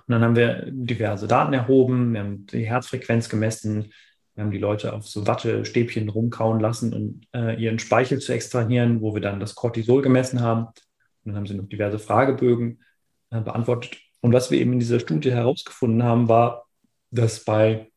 Und 0.07 0.13
dann 0.13 0.23
haben 0.23 0.35
wir 0.35 0.65
diverse 0.69 1.27
Daten 1.27 1.53
erhoben, 1.53 2.13
wir 2.13 2.19
haben 2.21 2.45
die 2.47 2.65
Herzfrequenz 2.65 3.29
gemessen, 3.29 3.91
wir 4.35 4.43
haben 4.43 4.51
die 4.51 4.57
Leute 4.57 4.93
auf 4.93 5.07
so 5.07 5.25
Wattestäbchen 5.27 6.09
rumkauen 6.09 6.59
lassen 6.59 6.93
und 6.93 7.27
äh, 7.33 7.61
ihren 7.61 7.79
Speichel 7.79 8.19
zu 8.19 8.33
extrahieren, 8.33 9.01
wo 9.01 9.13
wir 9.13 9.21
dann 9.21 9.39
das 9.39 9.55
Cortisol 9.55 10.01
gemessen 10.01 10.41
haben. 10.41 10.65
Und 10.65 10.75
dann 11.25 11.35
haben 11.35 11.45
sie 11.45 11.55
noch 11.55 11.67
diverse 11.67 11.99
Fragebögen 11.99 12.81
äh, 13.31 13.41
beantwortet. 13.41 13.97
Und 14.21 14.33
was 14.33 14.51
wir 14.51 14.59
eben 14.59 14.73
in 14.73 14.79
dieser 14.79 14.99
Studie 14.99 15.31
herausgefunden 15.31 16.03
haben, 16.03 16.27
war, 16.27 16.67
dass 17.11 17.43
bei 17.43 17.89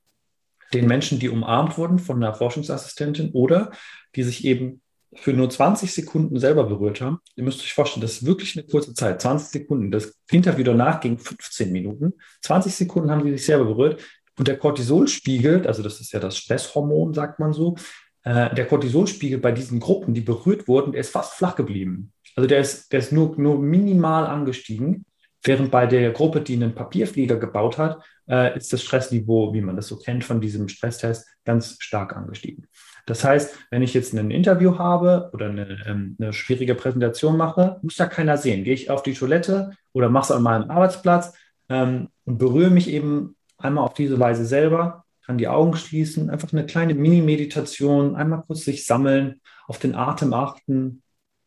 den 0.72 0.86
Menschen, 0.86 1.18
die 1.18 1.28
umarmt 1.28 1.76
wurden 1.76 1.98
von 1.98 2.16
einer 2.16 2.34
Forschungsassistentin 2.34 3.30
oder 3.32 3.72
die 4.14 4.22
sich 4.22 4.44
eben 4.44 4.80
für 5.14 5.32
nur 5.34 5.50
20 5.50 5.92
Sekunden 5.92 6.38
selber 6.38 6.64
berührt 6.64 7.00
haben. 7.00 7.18
Ihr 7.36 7.44
müsst 7.44 7.60
euch 7.60 7.74
vorstellen, 7.74 8.00
das 8.00 8.12
ist 8.12 8.26
wirklich 8.26 8.56
eine 8.56 8.66
kurze 8.66 8.94
Zeit, 8.94 9.20
20 9.20 9.48
Sekunden. 9.48 9.90
Das 9.90 10.18
Interview 10.30 10.64
danach 10.64 11.00
ging 11.00 11.18
15 11.18 11.70
Minuten. 11.70 12.14
20 12.42 12.74
Sekunden 12.74 13.10
haben 13.10 13.24
die 13.24 13.32
sich 13.32 13.44
selber 13.44 13.66
berührt. 13.66 14.02
Und 14.38 14.48
der 14.48 14.56
Cortisolspiegel, 14.56 15.66
also 15.66 15.82
das 15.82 16.00
ist 16.00 16.12
ja 16.12 16.20
das 16.20 16.38
Stresshormon, 16.38 17.12
sagt 17.12 17.38
man 17.38 17.52
so, 17.52 17.76
äh, 18.24 18.54
der 18.54 18.66
Cortisolspiegel 18.66 19.38
bei 19.38 19.52
diesen 19.52 19.80
Gruppen, 19.80 20.14
die 20.14 20.22
berührt 20.22 20.66
wurden, 20.66 20.92
der 20.92 21.02
ist 21.02 21.10
fast 21.10 21.34
flach 21.34 21.56
geblieben. 21.56 22.12
Also 22.34 22.48
der 22.48 22.60
ist, 22.60 22.90
der 22.92 23.00
ist 23.00 23.12
nur, 23.12 23.38
nur 23.38 23.58
minimal 23.58 24.26
angestiegen, 24.26 25.04
während 25.42 25.70
bei 25.70 25.86
der 25.86 26.10
Gruppe, 26.12 26.40
die 26.40 26.54
einen 26.54 26.74
Papierflieger 26.74 27.36
gebaut 27.36 27.78
hat, 27.78 28.02
äh, 28.28 28.56
ist 28.56 28.72
das 28.72 28.82
Stressniveau, 28.82 29.52
wie 29.54 29.60
man 29.60 29.76
das 29.76 29.88
so 29.88 29.96
kennt 29.96 30.24
von 30.24 30.40
diesem 30.40 30.68
Stresstest, 30.68 31.26
ganz 31.44 31.76
stark 31.80 32.16
angestiegen. 32.16 32.66
Das 33.06 33.24
heißt, 33.24 33.56
wenn 33.70 33.82
ich 33.82 33.94
jetzt 33.94 34.14
ein 34.14 34.30
Interview 34.30 34.78
habe 34.78 35.30
oder 35.32 35.46
eine, 35.46 35.84
ähm, 35.86 36.16
eine 36.20 36.32
schwierige 36.32 36.74
Präsentation 36.74 37.36
mache, 37.36 37.80
muss 37.82 37.96
da 37.96 38.06
keiner 38.06 38.36
sehen. 38.36 38.62
Gehe 38.62 38.74
ich 38.74 38.90
auf 38.90 39.02
die 39.02 39.14
Toilette 39.14 39.72
oder 39.92 40.08
mache 40.08 40.24
es 40.24 40.30
an 40.30 40.42
meinem 40.42 40.70
Arbeitsplatz 40.70 41.34
ähm, 41.68 42.08
und 42.24 42.38
berühre 42.38 42.70
mich 42.70 42.88
eben 42.88 43.36
einmal 43.58 43.84
auf 43.84 43.94
diese 43.94 44.20
Weise 44.20 44.44
selber, 44.44 45.04
kann 45.24 45.38
die 45.38 45.48
Augen 45.48 45.76
schließen, 45.76 46.30
einfach 46.30 46.52
eine 46.52 46.66
kleine 46.66 46.94
Mini-Meditation, 46.94 48.16
einmal 48.16 48.42
kurz 48.46 48.64
sich 48.64 48.86
sammeln, 48.86 49.40
auf 49.66 49.78
den 49.78 49.94
Atem 49.94 50.32
achten, 50.32 51.02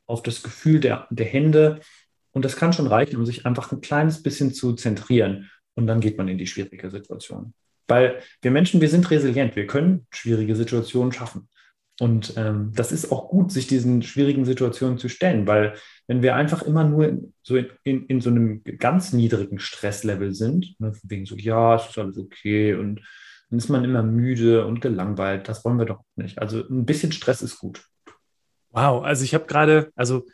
auf 0.08 0.24
das 0.24 0.44
Gefühl 0.44 0.80
der, 0.80 1.08
der 1.10 1.26
Hände. 1.26 1.80
Und 2.36 2.44
das 2.44 2.58
kann 2.58 2.74
schon 2.74 2.88
reichen, 2.88 3.16
um 3.16 3.26
sich 3.26 3.46
einfach 3.46 3.72
ein 3.72 3.80
kleines 3.80 4.22
bisschen 4.22 4.54
zu 4.54 4.74
zentrieren 4.74 5.50
und 5.74 5.88
dann 5.88 6.02
geht 6.02 6.18
man 6.18 6.28
in 6.28 6.38
die 6.38 6.48
schwierige 6.48 6.92
Situation. 6.92 7.54
Weil 7.88 8.20
wir 8.42 8.52
Menschen, 8.52 8.82
wir 8.82 8.90
sind 8.90 9.10
resilient, 9.10 9.56
wir 9.56 9.68
können 9.68 10.06
schwierige 10.12 10.54
Situationen 10.54 11.14
schaffen. 11.14 11.48
Und 12.02 12.34
ähm, 12.36 12.74
das 12.76 12.92
ist 12.92 13.10
auch 13.10 13.30
gut, 13.30 13.54
sich 13.54 13.68
diesen 13.68 14.02
schwierigen 14.02 14.44
Situationen 14.44 14.98
zu 14.98 15.08
stellen, 15.08 15.48
weil 15.48 15.76
wenn 16.08 16.22
wir 16.22 16.36
einfach 16.36 16.62
immer 16.64 16.84
nur 16.84 17.08
in, 17.08 17.34
so 17.42 17.56
in, 17.56 18.06
in, 18.08 18.20
so 18.20 18.32
einem 18.32 18.62
ganz 18.80 19.14
niedrigen 19.14 19.60
Stresslevel 19.60 20.34
sind, 20.34 20.76
ne, 20.80 20.92
wegen 21.04 21.26
so, 21.26 21.38
ja, 21.38 21.76
es 21.76 21.88
ist 21.88 21.98
alles 21.98 22.18
okay 22.18 22.74
und 22.74 23.00
dann 23.50 23.60
ist 23.60 23.70
man 23.70 23.86
immer 23.86 24.04
müde 24.04 24.66
und 24.66 24.82
gelangweilt, 24.82 25.48
das 25.48 25.64
wollen 25.64 25.80
wir 25.80 25.86
doch 25.86 26.02
nicht. 26.18 26.40
Also 26.40 26.68
ein 26.68 26.86
bisschen 26.86 27.14
Stress 27.14 27.42
ist 27.42 27.60
gut. 27.60 27.86
Wow, 28.72 29.06
also 29.06 29.24
ich 29.24 29.34
habe 29.34 29.46
gerade, 29.46 29.90
also 29.96 30.26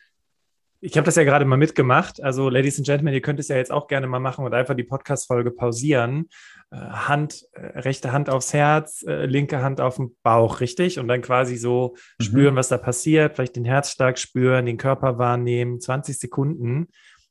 ich 0.83 0.97
habe 0.97 1.05
das 1.05 1.15
ja 1.15 1.23
gerade 1.23 1.45
mal 1.45 1.57
mitgemacht. 1.57 2.21
Also, 2.23 2.49
Ladies 2.49 2.79
and 2.79 2.87
Gentlemen, 2.87 3.13
ihr 3.13 3.21
könnt 3.21 3.39
es 3.39 3.49
ja 3.49 3.55
jetzt 3.55 3.71
auch 3.71 3.87
gerne 3.87 4.07
mal 4.07 4.19
machen 4.19 4.43
und 4.43 4.53
einfach 4.53 4.73
die 4.73 4.83
Podcast-Folge 4.83 5.51
pausieren. 5.51 6.27
Äh, 6.71 6.77
Hand, 6.77 7.45
äh, 7.53 7.79
rechte 7.79 8.11
Hand 8.11 8.31
aufs 8.31 8.51
Herz, 8.51 9.03
äh, 9.03 9.25
linke 9.27 9.61
Hand 9.61 9.79
auf 9.79 9.97
den 9.97 10.17
Bauch, 10.23 10.59
richtig? 10.59 10.97
Und 10.97 11.07
dann 11.07 11.21
quasi 11.21 11.55
so 11.55 11.95
mhm. 12.17 12.23
spüren, 12.23 12.55
was 12.55 12.69
da 12.69 12.79
passiert, 12.79 13.35
vielleicht 13.35 13.55
den 13.55 13.65
Herzschlag 13.65 14.17
spüren, 14.17 14.65
den 14.65 14.77
Körper 14.77 15.19
wahrnehmen. 15.19 15.79
20 15.79 16.17
Sekunden. 16.17 16.87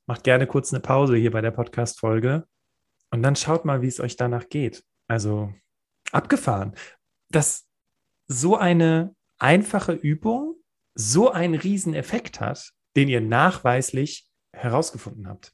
Macht 0.06 0.22
gerne 0.22 0.46
kurz 0.46 0.72
eine 0.72 0.80
Pause 0.80 1.16
hier 1.16 1.32
bei 1.32 1.40
der 1.40 1.50
Podcast-Folge. 1.50 2.44
Und 3.10 3.24
dann 3.24 3.34
schaut 3.34 3.64
mal, 3.64 3.82
wie 3.82 3.88
es 3.88 3.98
euch 3.98 4.14
danach 4.14 4.48
geht. 4.48 4.84
Also, 5.08 5.52
abgefahren. 6.12 6.76
Dass 7.30 7.66
so 8.28 8.56
eine 8.56 9.16
einfache 9.40 9.92
Übung 9.92 10.54
so 10.94 11.32
einen 11.32 11.54
riesen 11.54 11.94
Effekt 11.94 12.40
hat, 12.40 12.72
den 12.96 13.08
ihr 13.08 13.20
nachweislich 13.20 14.26
herausgefunden 14.52 15.28
habt? 15.28 15.52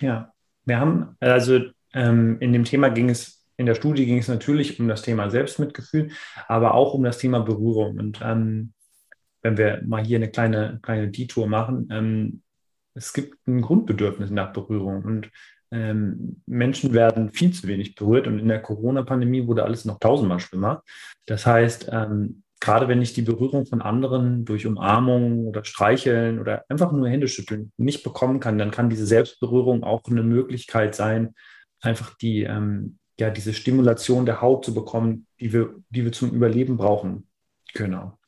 Ja, 0.00 0.32
wir 0.64 0.80
haben, 0.80 1.16
also 1.20 1.60
ähm, 1.94 2.38
in 2.40 2.52
dem 2.52 2.64
Thema 2.64 2.88
ging 2.90 3.08
es 3.10 3.36
in 3.56 3.66
der 3.66 3.74
Studie 3.74 4.06
ging 4.06 4.18
es 4.18 4.28
natürlich 4.28 4.78
um 4.78 4.88
das 4.88 5.02
Thema 5.02 5.30
Selbstmitgefühl, 5.30 6.10
aber 6.46 6.74
auch 6.74 6.94
um 6.94 7.02
das 7.02 7.18
Thema 7.18 7.40
Berührung. 7.40 7.98
Und 7.98 8.20
ähm, 8.22 8.72
wenn 9.42 9.56
wir 9.56 9.82
mal 9.86 10.04
hier 10.04 10.18
eine 10.18 10.30
kleine, 10.30 10.78
kleine 10.82 11.08
Detour 11.08 11.46
machen, 11.46 11.88
ähm, 11.90 12.42
es 12.94 13.12
gibt 13.12 13.46
ein 13.46 13.60
Grundbedürfnis 13.60 14.30
nach 14.30 14.52
Berührung 14.52 15.04
und 15.04 15.30
ähm, 15.70 16.42
Menschen 16.46 16.92
werden 16.92 17.32
viel 17.32 17.52
zu 17.52 17.66
wenig 17.66 17.94
berührt 17.94 18.26
und 18.26 18.38
in 18.38 18.48
der 18.48 18.62
Corona-Pandemie 18.62 19.46
wurde 19.46 19.64
alles 19.64 19.84
noch 19.84 19.98
tausendmal 19.98 20.40
schlimmer. 20.40 20.82
Das 21.26 21.44
heißt, 21.44 21.88
ähm, 21.92 22.42
gerade 22.66 22.88
wenn 22.88 23.00
ich 23.00 23.12
die 23.12 23.22
Berührung 23.22 23.64
von 23.64 23.80
anderen 23.80 24.44
durch 24.44 24.66
Umarmung 24.66 25.46
oder 25.46 25.64
Streicheln 25.64 26.40
oder 26.40 26.64
einfach 26.68 26.90
nur 26.90 27.08
Händeschütteln 27.08 27.70
nicht 27.76 28.02
bekommen 28.02 28.40
kann, 28.40 28.58
dann 28.58 28.72
kann 28.72 28.90
diese 28.90 29.06
Selbstberührung 29.06 29.84
auch 29.84 30.02
eine 30.06 30.24
Möglichkeit 30.24 30.96
sein, 30.96 31.36
einfach 31.80 32.16
die, 32.16 32.42
ähm, 32.42 32.98
ja, 33.20 33.30
diese 33.30 33.54
Stimulation 33.54 34.26
der 34.26 34.40
Haut 34.40 34.64
zu 34.64 34.74
bekommen, 34.74 35.28
die 35.38 35.52
wir, 35.52 35.76
die 35.90 36.02
wir 36.02 36.10
zum 36.10 36.32
Überleben 36.32 36.76
brauchen. 36.76 37.28
Genau. 37.72 38.18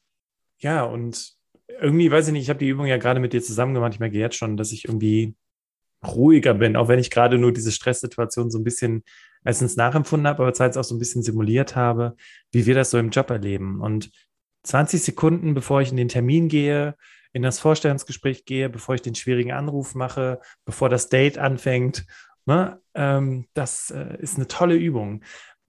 Ja, 0.60 0.84
und 0.84 1.32
irgendwie, 1.80 2.08
weiß 2.08 2.28
ich 2.28 2.32
nicht, 2.32 2.42
ich 2.42 2.48
habe 2.48 2.60
die 2.60 2.68
Übung 2.68 2.86
ja 2.86 2.96
gerade 2.96 3.18
mit 3.18 3.32
dir 3.32 3.42
zusammen 3.42 3.74
gemacht. 3.74 3.94
Ich 3.94 4.00
merke 4.00 4.18
jetzt 4.18 4.36
schon, 4.36 4.56
dass 4.56 4.70
ich 4.70 4.84
irgendwie 4.84 5.34
ruhiger 6.06 6.54
bin, 6.54 6.76
auch 6.76 6.86
wenn 6.86 7.00
ich 7.00 7.10
gerade 7.10 7.38
nur 7.38 7.52
diese 7.52 7.72
Stresssituation 7.72 8.52
so 8.52 8.58
ein 8.58 8.64
bisschen 8.64 9.02
erstens 9.44 9.76
nachempfunden 9.76 10.28
habe, 10.28 10.42
aber 10.44 10.52
zweitens 10.52 10.76
auch 10.76 10.84
so 10.84 10.94
ein 10.94 11.00
bisschen 11.00 11.22
simuliert 11.22 11.74
habe, 11.74 12.14
wie 12.52 12.66
wir 12.66 12.76
das 12.76 12.90
so 12.90 12.98
im 12.98 13.10
Job 13.10 13.30
erleben. 13.30 13.80
Und 13.80 14.10
20 14.68 15.02
Sekunden, 15.02 15.54
bevor 15.54 15.80
ich 15.80 15.90
in 15.90 15.96
den 15.96 16.08
Termin 16.08 16.48
gehe, 16.48 16.94
in 17.32 17.42
das 17.42 17.58
Vorstellungsgespräch 17.58 18.44
gehe, 18.44 18.68
bevor 18.68 18.94
ich 18.94 19.02
den 19.02 19.14
schwierigen 19.14 19.52
Anruf 19.52 19.94
mache, 19.94 20.40
bevor 20.64 20.88
das 20.88 21.08
Date 21.08 21.38
anfängt, 21.38 22.06
ne, 22.46 22.80
ähm, 22.94 23.46
das 23.54 23.90
äh, 23.90 24.16
ist 24.18 24.36
eine 24.36 24.46
tolle 24.46 24.76
Übung. 24.76 25.22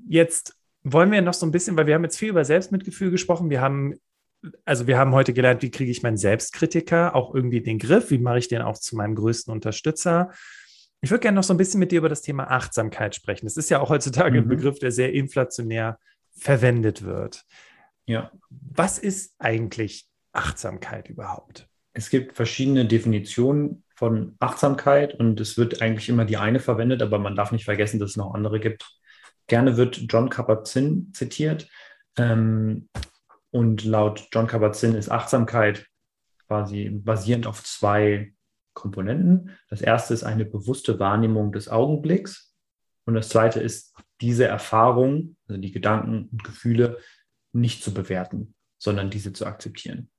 Jetzt 0.08 0.56
wollen 0.84 1.12
wir 1.12 1.22
noch 1.22 1.34
so 1.34 1.46
ein 1.46 1.52
bisschen, 1.52 1.78
weil 1.78 1.88
wir 1.88 1.96
haben 1.96 2.04
jetzt 2.04 2.18
viel 2.18 2.30
über 2.30 2.46
Selbstmitgefühl 2.46 3.12
gesprochen. 3.12 3.50
Wir 3.50 3.62
haben 3.62 3.96
also 4.64 4.88
wir 4.88 4.98
haben 4.98 5.14
heute 5.14 5.34
gelernt, 5.34 5.62
wie 5.62 5.72
kriege 5.72 5.92
ich 5.92 6.02
meinen 6.02 6.18
Selbstkritiker 6.18 7.16
auch 7.16 7.36
irgendwie 7.36 7.58
in 7.58 7.66
den 7.66 7.80
Griff, 7.80 8.10
wie 8.10 8.20
mache 8.20 8.40
ich 8.40 8.48
den 8.48 8.62
auch 8.62 8.78
zu 8.78 8.96
meinem 8.96 9.16
größten 9.16 9.52
Unterstützer. 9.52 10.32
Ich 11.02 11.12
würde 11.12 11.22
gerne 11.22 11.36
noch 11.36 11.44
so 11.44 11.54
ein 11.54 11.58
bisschen 11.58 11.80
mit 11.80 11.92
dir 11.92 12.00
über 12.00 12.10
das 12.10 12.22
Thema 12.22 12.50
Achtsamkeit 12.50 13.16
sprechen. 13.16 13.46
Das 13.46 13.58
ist 13.58 13.70
ja 13.70 13.80
auch 13.80 13.90
heutzutage 13.90 14.40
mhm. 14.40 14.46
ein 14.46 14.50
Begriff, 14.50 14.80
der 14.80 14.92
sehr 14.92 15.14
inflationär 15.14 16.00
verwendet 16.32 17.04
wird. 17.04 17.46
Ja. 18.10 18.32
Was 18.50 18.98
ist 18.98 19.36
eigentlich 19.38 20.10
Achtsamkeit 20.32 21.10
überhaupt? 21.10 21.70
Es 21.94 22.10
gibt 22.10 22.36
verschiedene 22.36 22.86
Definitionen 22.86 23.84
von 23.94 24.36
Achtsamkeit 24.40 25.14
und 25.14 25.40
es 25.40 25.60
wird 25.60 25.84
eigentlich 25.84 26.10
immer 26.10 26.26
die 26.26 26.38
eine 26.38 26.60
verwendet, 26.60 27.04
aber 27.04 27.20
man 27.20 27.36
darf 27.36 27.52
nicht 27.52 27.66
vergessen, 27.66 28.00
dass 28.00 28.12
es 28.12 28.18
noch 28.18 28.34
andere 28.34 28.60
gibt. 28.60 28.90
Gerne 29.46 29.78
wird 29.78 30.06
John 30.10 30.32
Kabat-Zinn 30.32 31.12
zitiert. 31.14 31.70
Ähm, 32.18 32.90
und 33.52 33.84
laut 33.84 34.28
John 34.32 34.48
Kabat-Zinn 34.48 34.96
ist 34.96 35.12
Achtsamkeit 35.12 35.86
quasi 36.48 36.90
basierend 36.90 37.46
auf 37.46 37.64
zwei 37.64 38.34
Komponenten. 38.74 39.56
Das 39.70 39.82
erste 39.82 40.16
ist 40.16 40.24
eine 40.24 40.46
bewusste 40.46 40.98
Wahrnehmung 40.98 41.52
des 41.52 41.70
Augenblicks. 41.70 42.56
Und 43.06 43.14
das 43.14 43.30
zweite 43.30 43.60
ist 43.60 43.94
diese 44.20 44.46
Erfahrung, 44.46 45.36
also 45.48 45.62
die 45.62 45.72
Gedanken 45.72 46.30
und 46.32 46.44
Gefühle 46.44 46.98
nicht 47.54 47.84
zu 47.84 47.94
bewerten, 47.94 48.54
sondern 48.78 49.10
diese 49.10 49.34
zu 49.34 49.46
akzeptieren. 49.46 50.10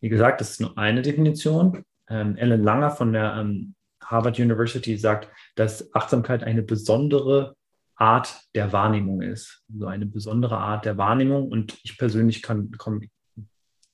Wie 0.00 0.08
gesagt, 0.08 0.40
das 0.40 0.52
ist 0.52 0.60
nur 0.60 0.76
eine 0.78 1.02
Definition. 1.02 1.84
Ähm, 2.08 2.36
Ellen 2.36 2.62
Langer 2.62 2.90
von 2.90 3.12
der 3.12 3.34
ähm, 3.36 3.74
Harvard 4.02 4.38
University 4.38 4.96
sagt, 4.96 5.28
dass 5.54 5.94
Achtsamkeit 5.94 6.42
eine 6.42 6.62
besondere 6.62 7.54
Art 7.94 8.40
der 8.54 8.72
Wahrnehmung 8.72 9.20
ist. 9.20 9.62
So 9.76 9.86
eine 9.86 10.06
besondere 10.06 10.56
Art 10.56 10.86
der 10.86 10.96
Wahrnehmung. 10.96 11.48
Und 11.48 11.78
ich 11.82 11.98
persönlich 11.98 12.42
kann, 12.42 12.72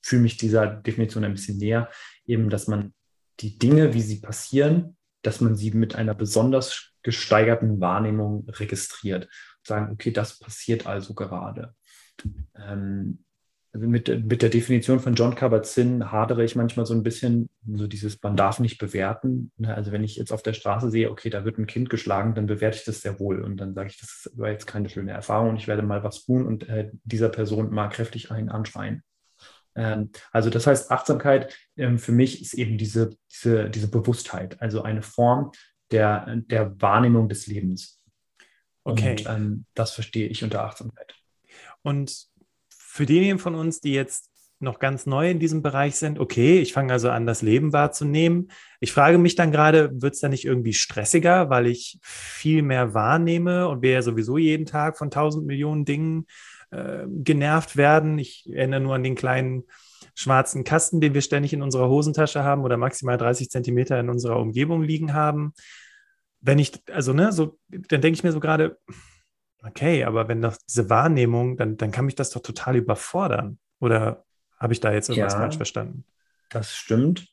fühle 0.01 0.21
mich 0.21 0.37
dieser 0.37 0.67
Definition 0.67 1.25
ein 1.25 1.33
bisschen 1.33 1.57
näher, 1.57 1.89
eben, 2.25 2.49
dass 2.49 2.67
man 2.67 2.93
die 3.41 3.59
Dinge, 3.59 3.93
wie 3.93 4.01
sie 4.01 4.21
passieren, 4.21 4.97
dass 5.21 5.41
man 5.41 5.55
sie 5.55 5.71
mit 5.71 5.95
einer 5.95 6.15
besonders 6.15 6.93
gesteigerten 7.03 7.81
Wahrnehmung 7.81 8.47
registriert. 8.49 9.27
Sagen, 9.61 9.91
okay, 9.91 10.11
das 10.11 10.39
passiert 10.39 10.87
also 10.87 11.13
gerade. 11.13 11.75
Ähm, 12.55 13.19
mit, 13.73 14.25
mit 14.25 14.41
der 14.41 14.49
Definition 14.49 14.99
von 14.99 15.13
John 15.13 15.35
Kabat-Zinn 15.35 16.11
hadere 16.11 16.43
ich 16.43 16.55
manchmal 16.55 16.85
so 16.85 16.93
ein 16.93 17.03
bisschen, 17.03 17.49
so 17.71 17.87
dieses, 17.87 18.21
man 18.21 18.35
darf 18.35 18.59
nicht 18.59 18.77
bewerten. 18.77 19.51
Ne, 19.57 19.73
also 19.73 19.91
wenn 19.91 20.03
ich 20.03 20.15
jetzt 20.15 20.31
auf 20.31 20.41
der 20.41 20.53
Straße 20.53 20.89
sehe, 20.89 21.11
okay, 21.11 21.29
da 21.29 21.45
wird 21.45 21.57
ein 21.57 21.67
Kind 21.67 21.89
geschlagen, 21.89 22.33
dann 22.33 22.47
bewerte 22.47 22.77
ich 22.77 22.85
das 22.85 23.01
sehr 23.01 23.19
wohl 23.19 23.41
und 23.41 23.57
dann 23.57 23.73
sage 23.73 23.89
ich, 23.89 23.99
das 23.99 24.31
war 24.35 24.49
jetzt 24.49 24.65
keine 24.65 24.89
schöne 24.89 25.11
Erfahrung 25.11 25.49
und 25.49 25.57
ich 25.57 25.67
werde 25.67 25.83
mal 25.83 26.03
was 26.03 26.25
tun 26.25 26.45
und 26.45 26.67
äh, 26.69 26.91
dieser 27.03 27.29
Person 27.29 27.71
mal 27.71 27.89
kräftig 27.89 28.31
einen 28.31 28.49
anschreien. 28.49 29.03
Ähm, 29.75 30.11
also 30.31 30.49
das 30.49 30.65
heißt, 30.65 30.91
Achtsamkeit 30.91 31.55
ähm, 31.75 31.99
für 31.99 32.11
mich 32.11 32.41
ist 32.41 32.53
eben 32.53 32.77
diese, 32.77 33.11
diese, 33.31 33.69
diese 33.69 33.89
Bewusstheit, 33.89 34.61
also 34.61 34.81
eine 34.81 35.01
Form 35.01 35.51
der, 35.91 36.37
der 36.37 36.81
Wahrnehmung 36.81 37.29
des 37.29 37.47
Lebens. 37.47 38.01
Okay. 38.83 39.11
Und 39.11 39.25
ähm, 39.27 39.65
das 39.73 39.91
verstehe 39.91 40.27
ich 40.27 40.43
unter 40.43 40.63
Achtsamkeit. 40.63 41.16
Und 41.87 42.27
für 42.67 43.05
diejenigen 43.05 43.39
von 43.39 43.55
uns, 43.55 43.79
die 43.79 43.93
jetzt 43.93 44.29
noch 44.59 44.79
ganz 44.79 45.05
neu 45.05 45.29
in 45.31 45.39
diesem 45.39 45.61
Bereich 45.61 45.95
sind, 45.95 46.19
okay, 46.19 46.59
ich 46.59 46.73
fange 46.73 46.91
also 46.91 47.09
an, 47.09 47.25
das 47.25 47.41
Leben 47.41 47.71
wahrzunehmen. 47.71 48.51
Ich 48.81 48.91
frage 48.91 49.17
mich 49.17 49.35
dann 49.35 49.53
gerade, 49.53 49.89
wird 50.01 50.15
es 50.15 50.19
da 50.19 50.27
nicht 50.27 50.43
irgendwie 50.43 50.73
stressiger, 50.73 51.49
weil 51.49 51.65
ich 51.65 51.97
viel 52.01 52.61
mehr 52.61 52.93
wahrnehme 52.93 53.69
und 53.69 53.83
wir 53.83 53.91
ja 53.91 54.01
sowieso 54.01 54.37
jeden 54.37 54.65
Tag 54.65 54.97
von 54.97 55.11
tausend 55.11 55.45
Millionen 55.45 55.85
Dingen 55.85 56.25
äh, 56.71 57.05
genervt 57.07 57.77
werden? 57.77 58.19
Ich 58.19 58.49
erinnere 58.51 58.81
nur 58.81 58.95
an 58.95 59.03
den 59.03 59.15
kleinen 59.15 59.63
schwarzen 60.13 60.65
Kasten, 60.65 60.99
den 60.99 61.13
wir 61.13 61.21
ständig 61.21 61.53
in 61.53 61.61
unserer 61.61 61.87
Hosentasche 61.87 62.43
haben 62.43 62.65
oder 62.65 62.75
maximal 62.75 63.17
30 63.17 63.49
Zentimeter 63.49 63.97
in 63.97 64.09
unserer 64.09 64.41
Umgebung 64.41 64.83
liegen 64.83 65.13
haben. 65.13 65.53
Wenn 66.41 66.59
ich, 66.59 66.73
also, 66.91 67.13
ne, 67.13 67.31
so, 67.31 67.57
dann 67.69 68.01
denke 68.01 68.17
ich 68.17 68.25
mir 68.25 68.33
so 68.33 68.41
gerade, 68.41 68.77
okay, 69.63 70.03
aber 70.03 70.27
wenn 70.27 70.41
das 70.41 70.59
diese 70.65 70.89
Wahrnehmung, 70.89 71.57
dann, 71.57 71.77
dann 71.77 71.91
kann 71.91 72.05
mich 72.05 72.15
das 72.15 72.29
doch 72.31 72.41
total 72.41 72.75
überfordern. 72.75 73.59
Oder 73.79 74.25
habe 74.57 74.73
ich 74.73 74.79
da 74.79 74.91
jetzt 74.93 75.09
irgendwas 75.09 75.33
ja, 75.33 75.39
falsch 75.39 75.57
verstanden? 75.57 76.03
Das 76.49 76.75
stimmt. 76.75 77.27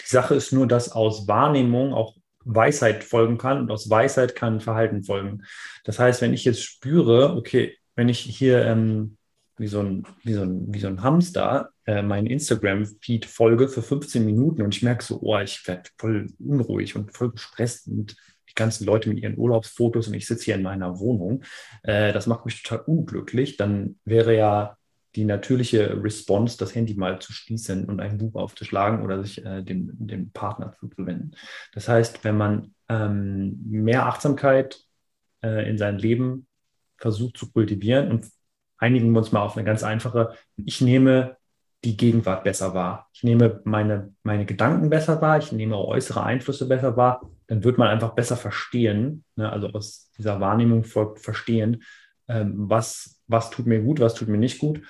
Die 0.00 0.08
Sache 0.08 0.34
ist 0.34 0.52
nur, 0.52 0.66
dass 0.66 0.92
aus 0.92 1.28
Wahrnehmung 1.28 1.92
auch 1.92 2.16
Weisheit 2.44 3.04
folgen 3.04 3.38
kann 3.38 3.60
und 3.60 3.70
aus 3.70 3.90
Weisheit 3.90 4.34
kann 4.34 4.60
Verhalten 4.60 5.02
folgen. 5.02 5.42
Das 5.84 5.98
heißt, 5.98 6.22
wenn 6.22 6.32
ich 6.32 6.44
jetzt 6.44 6.62
spüre, 6.62 7.36
okay, 7.36 7.76
wenn 7.96 8.08
ich 8.08 8.20
hier 8.20 8.64
ähm, 8.64 9.18
wie, 9.58 9.66
so 9.66 9.80
ein, 9.80 10.06
wie, 10.24 10.32
so 10.32 10.42
ein, 10.42 10.72
wie 10.72 10.80
so 10.80 10.88
ein 10.88 11.02
Hamster 11.02 11.70
äh, 11.84 12.02
meinen 12.02 12.26
Instagram-Feed 12.26 13.26
folge 13.26 13.68
für 13.68 13.82
15 13.82 14.24
Minuten 14.24 14.62
und 14.62 14.74
ich 14.74 14.82
merke 14.82 15.04
so, 15.04 15.20
oh, 15.20 15.38
ich 15.38 15.66
werde 15.68 15.90
voll 15.98 16.28
unruhig 16.38 16.96
und 16.96 17.14
voll 17.14 17.32
gestresst 17.32 17.88
und 17.88 18.16
ganzen 18.60 18.84
Leute 18.84 19.08
mit 19.08 19.18
ihren 19.18 19.36
Urlaubsfotos 19.36 20.08
und 20.08 20.14
ich 20.14 20.26
sitze 20.26 20.44
hier 20.46 20.54
in 20.54 20.62
meiner 20.62 21.00
Wohnung, 21.00 21.42
äh, 21.82 22.12
das 22.12 22.26
macht 22.26 22.44
mich 22.46 22.62
total 22.62 22.84
unglücklich, 22.86 23.56
dann 23.56 23.98
wäre 24.04 24.36
ja 24.36 24.76
die 25.16 25.24
natürliche 25.24 26.02
Response, 26.02 26.56
das 26.56 26.74
Handy 26.74 26.94
mal 26.94 27.20
zu 27.20 27.32
schließen 27.32 27.86
und 27.86 28.00
ein 28.00 28.18
Buch 28.18 28.36
aufzuschlagen 28.36 29.02
oder 29.02 29.22
sich 29.22 29.44
äh, 29.44 29.62
dem, 29.62 29.90
dem 29.98 30.30
Partner 30.30 30.72
zuzuwenden. 30.78 31.34
Das 31.72 31.88
heißt, 31.88 32.22
wenn 32.22 32.36
man 32.36 32.74
ähm, 32.88 33.60
mehr 33.66 34.06
Achtsamkeit 34.06 34.84
äh, 35.42 35.68
in 35.68 35.78
sein 35.78 35.98
Leben 35.98 36.46
versucht 36.96 37.38
zu 37.38 37.50
kultivieren 37.50 38.10
und 38.10 38.26
einigen 38.78 39.10
wir 39.10 39.18
uns 39.18 39.32
mal 39.32 39.42
auf 39.42 39.56
eine 39.56 39.64
ganz 39.64 39.82
einfache, 39.82 40.34
ich 40.56 40.80
nehme 40.80 41.36
die 41.84 41.96
Gegenwart 41.96 42.44
besser 42.44 42.74
wahr. 42.74 43.08
Ich 43.12 43.24
nehme 43.24 43.60
meine, 43.64 44.14
meine 44.22 44.44
Gedanken 44.44 44.90
besser 44.90 45.20
wahr, 45.20 45.38
ich 45.38 45.50
nehme 45.50 45.78
äußere 45.78 46.22
Einflüsse 46.22 46.68
besser 46.68 46.96
wahr, 46.96 47.22
dann 47.50 47.64
wird 47.64 47.78
man 47.78 47.88
einfach 47.88 48.14
besser 48.14 48.36
verstehen, 48.36 49.24
ne? 49.34 49.50
also 49.50 49.70
aus 49.70 50.12
dieser 50.16 50.38
Wahrnehmung 50.38 50.84
folgt 50.84 51.18
verstehen, 51.18 51.82
ähm, 52.28 52.54
was, 52.70 53.20
was 53.26 53.50
tut 53.50 53.66
mir 53.66 53.82
gut, 53.82 53.98
was 53.98 54.14
tut 54.14 54.28
mir 54.28 54.38
nicht 54.38 54.60
gut. 54.60 54.80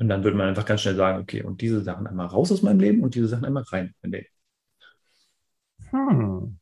Und 0.00 0.08
dann 0.08 0.24
wird 0.24 0.34
man 0.34 0.48
einfach 0.48 0.66
ganz 0.66 0.80
schnell 0.80 0.96
sagen, 0.96 1.22
okay, 1.22 1.44
und 1.44 1.60
diese 1.60 1.80
Sachen 1.80 2.08
einmal 2.08 2.26
raus 2.26 2.50
aus 2.50 2.62
meinem 2.62 2.80
Leben 2.80 3.04
und 3.04 3.14
diese 3.14 3.28
Sachen 3.28 3.44
einmal 3.44 3.62
rein 3.62 3.86
in 3.86 3.94
mein 4.02 4.10
Leben. 4.10 4.26
Hm. 5.90 6.58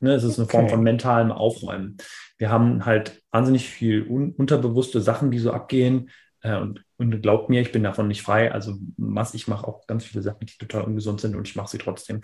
Ne, 0.00 0.14
es 0.14 0.24
ist 0.24 0.38
eine 0.38 0.48
Form 0.48 0.70
von 0.70 0.82
mentalem 0.82 1.32
Aufräumen. 1.32 1.98
Wir 2.38 2.48
haben 2.48 2.86
halt 2.86 3.22
wahnsinnig 3.30 3.68
viel 3.68 4.06
un 4.08 4.32
unterbewusste 4.32 5.02
Sachen, 5.02 5.30
die 5.30 5.38
so 5.38 5.52
abgehen, 5.52 6.08
äh, 6.40 6.56
und, 6.56 6.82
und 6.96 7.20
glaubt 7.20 7.50
mir, 7.50 7.60
ich 7.60 7.72
bin 7.72 7.82
davon 7.82 8.08
nicht 8.08 8.22
frei. 8.22 8.52
Also 8.52 8.78
was 8.96 9.34
ich 9.34 9.48
mache 9.48 9.66
auch 9.66 9.86
ganz 9.86 10.06
viele 10.06 10.22
Sachen, 10.22 10.46
die 10.46 10.56
total 10.56 10.84
ungesund 10.84 11.20
sind 11.20 11.36
und 11.36 11.46
ich 11.46 11.56
mache 11.56 11.68
sie 11.68 11.78
trotzdem. 11.78 12.22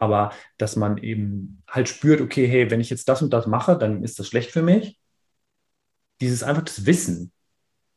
Aber 0.00 0.32
dass 0.56 0.76
man 0.76 0.98
eben 0.98 1.62
halt 1.68 1.88
spürt, 1.88 2.22
okay, 2.22 2.48
hey, 2.48 2.70
wenn 2.70 2.80
ich 2.80 2.90
jetzt 2.90 3.08
das 3.08 3.20
und 3.20 3.32
das 3.32 3.46
mache, 3.46 3.76
dann 3.76 4.02
ist 4.02 4.18
das 4.18 4.26
schlecht 4.26 4.50
für 4.50 4.62
mich. 4.62 4.98
Dieses 6.22 6.42
einfach 6.42 6.62
das 6.62 6.86
Wissen, 6.86 7.32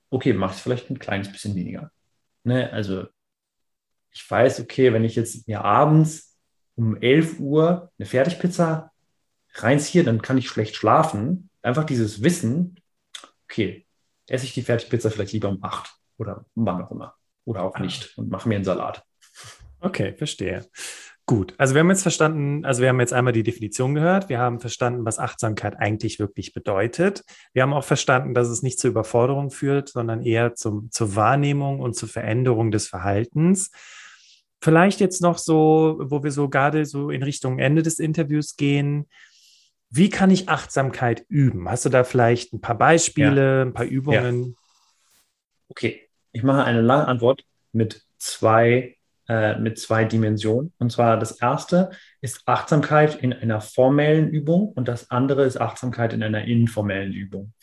okay, 0.09 0.33
mache 0.33 0.53
ich 0.53 0.61
vielleicht 0.61 0.89
ein 0.89 0.99
kleines 0.99 1.31
bisschen 1.31 1.55
weniger. 1.55 1.91
Ne? 2.43 2.71
Also 2.71 3.07
ich 4.11 4.29
weiß, 4.29 4.59
okay, 4.59 4.91
wenn 4.91 5.05
ich 5.05 5.15
jetzt 5.15 5.47
mir 5.47 5.63
abends 5.63 6.37
um 6.75 6.97
11 7.01 7.39
Uhr 7.39 7.91
eine 7.97 8.05
Fertigpizza 8.05 8.91
reinziehe, 9.53 10.03
dann 10.03 10.21
kann 10.21 10.37
ich 10.37 10.49
schlecht 10.49 10.75
schlafen. 10.75 11.49
Einfach 11.61 11.85
dieses 11.85 12.21
Wissen, 12.21 12.81
okay, 13.45 13.87
esse 14.27 14.43
ich 14.43 14.53
die 14.53 14.61
Fertigpizza 14.61 15.09
vielleicht 15.09 15.31
lieber 15.31 15.47
um 15.49 15.63
acht 15.63 15.95
oder 16.17 16.45
wann 16.55 16.83
auch 16.83 16.91
immer. 16.91 17.15
Oder 17.45 17.63
auch 17.63 17.75
ah. 17.75 17.79
nicht 17.79 18.17
und 18.17 18.29
mache 18.29 18.49
mir 18.49 18.55
einen 18.55 18.65
Salat. 18.65 19.05
Okay, 19.79 20.13
verstehe. 20.17 20.67
Gut, 21.25 21.53
also 21.57 21.73
wir 21.73 21.79
haben 21.79 21.89
jetzt 21.89 22.01
verstanden, 22.01 22.65
also 22.65 22.81
wir 22.81 22.89
haben 22.89 22.99
jetzt 22.99 23.13
einmal 23.13 23.31
die 23.31 23.43
Definition 23.43 23.95
gehört, 23.95 24.27
wir 24.27 24.39
haben 24.39 24.59
verstanden, 24.59 25.05
was 25.05 25.19
Achtsamkeit 25.19 25.79
eigentlich 25.79 26.19
wirklich 26.19 26.53
bedeutet. 26.53 27.23
Wir 27.53 27.61
haben 27.61 27.71
auch 27.71 27.85
verstanden, 27.85 28.33
dass 28.33 28.49
es 28.49 28.61
nicht 28.61 28.77
zur 28.77 28.89
Überforderung 28.89 29.49
führt, 29.49 29.87
sondern 29.87 30.21
eher 30.21 30.53
zum, 30.55 30.91
zur 30.91 31.15
Wahrnehmung 31.15 31.79
und 31.79 31.95
zur 31.95 32.09
Veränderung 32.09 32.71
des 32.71 32.89
Verhaltens. 32.89 33.71
Vielleicht 34.61 34.99
jetzt 34.99 35.21
noch 35.21 35.37
so, 35.37 35.97
wo 36.01 36.23
wir 36.23 36.31
so 36.31 36.49
gerade 36.49 36.85
so 36.85 37.09
in 37.09 37.23
Richtung 37.23 37.57
Ende 37.57 37.83
des 37.83 37.99
Interviews 37.99 38.57
gehen. 38.57 39.07
Wie 39.89 40.09
kann 40.09 40.29
ich 40.29 40.49
Achtsamkeit 40.49 41.25
üben? 41.29 41.69
Hast 41.69 41.85
du 41.85 41.89
da 41.89 42.03
vielleicht 42.03 42.51
ein 42.51 42.59
paar 42.59 42.77
Beispiele, 42.77 43.57
ja. 43.57 43.61
ein 43.61 43.73
paar 43.73 43.85
Übungen? 43.85 44.43
Ja. 44.43 44.53
Okay, 45.69 46.09
ich 46.33 46.43
mache 46.43 46.65
eine 46.65 46.81
lange 46.81 47.07
Antwort 47.07 47.45
mit 47.71 48.03
zwei 48.17 48.97
äh, 49.27 49.57
mit 49.57 49.79
zwei 49.79 50.05
Dimensionen. 50.05 50.73
Und 50.79 50.91
zwar 50.91 51.17
das 51.17 51.31
erste 51.31 51.91
ist 52.21 52.41
Achtsamkeit 52.45 53.15
in 53.15 53.33
einer 53.33 53.61
formellen 53.61 54.29
Übung 54.29 54.69
und 54.69 54.87
das 54.87 55.11
andere 55.11 55.45
ist 55.45 55.59
Achtsamkeit 55.59 56.13
in 56.13 56.23
einer 56.23 56.45
informellen 56.45 57.13
Übung. 57.13 57.53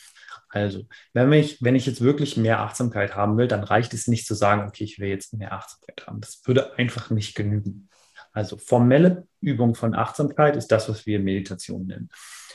Also, 0.49 0.87
wenn 1.13 1.33
ich, 1.33 1.63
wenn 1.63 1.77
ich 1.77 1.87
jetzt 1.87 2.01
wirklich 2.01 2.37
mehr 2.37 2.61
Achtsamkeit 2.61 3.15
haben 3.15 3.37
will, 3.37 3.47
dann 3.47 3.63
reicht 3.63 3.95
es 3.95 4.09
nicht 4.09 4.27
zu 4.27 4.35
sagen, 4.35 4.67
okay, 4.67 4.83
ich 4.85 4.99
will 4.99 5.09
jetzt 5.09 5.33
mehr 5.35 5.53
Achtsamkeit 5.53 6.07
haben. 6.07 6.21
Das 6.21 6.43
würde 6.45 6.77
einfach 6.77 7.11
nicht 7.11 7.37
genügen. 7.37 7.89
Also 8.33 8.57
formelle 8.57 9.27
Übung 9.41 9.75
von 9.75 9.95
Achtsamkeit 9.95 10.57
ist 10.57 10.69
das, 10.69 10.89
was 10.89 11.07
wir 11.07 11.21
Meditation 11.21 11.87
nennen. 11.87 12.09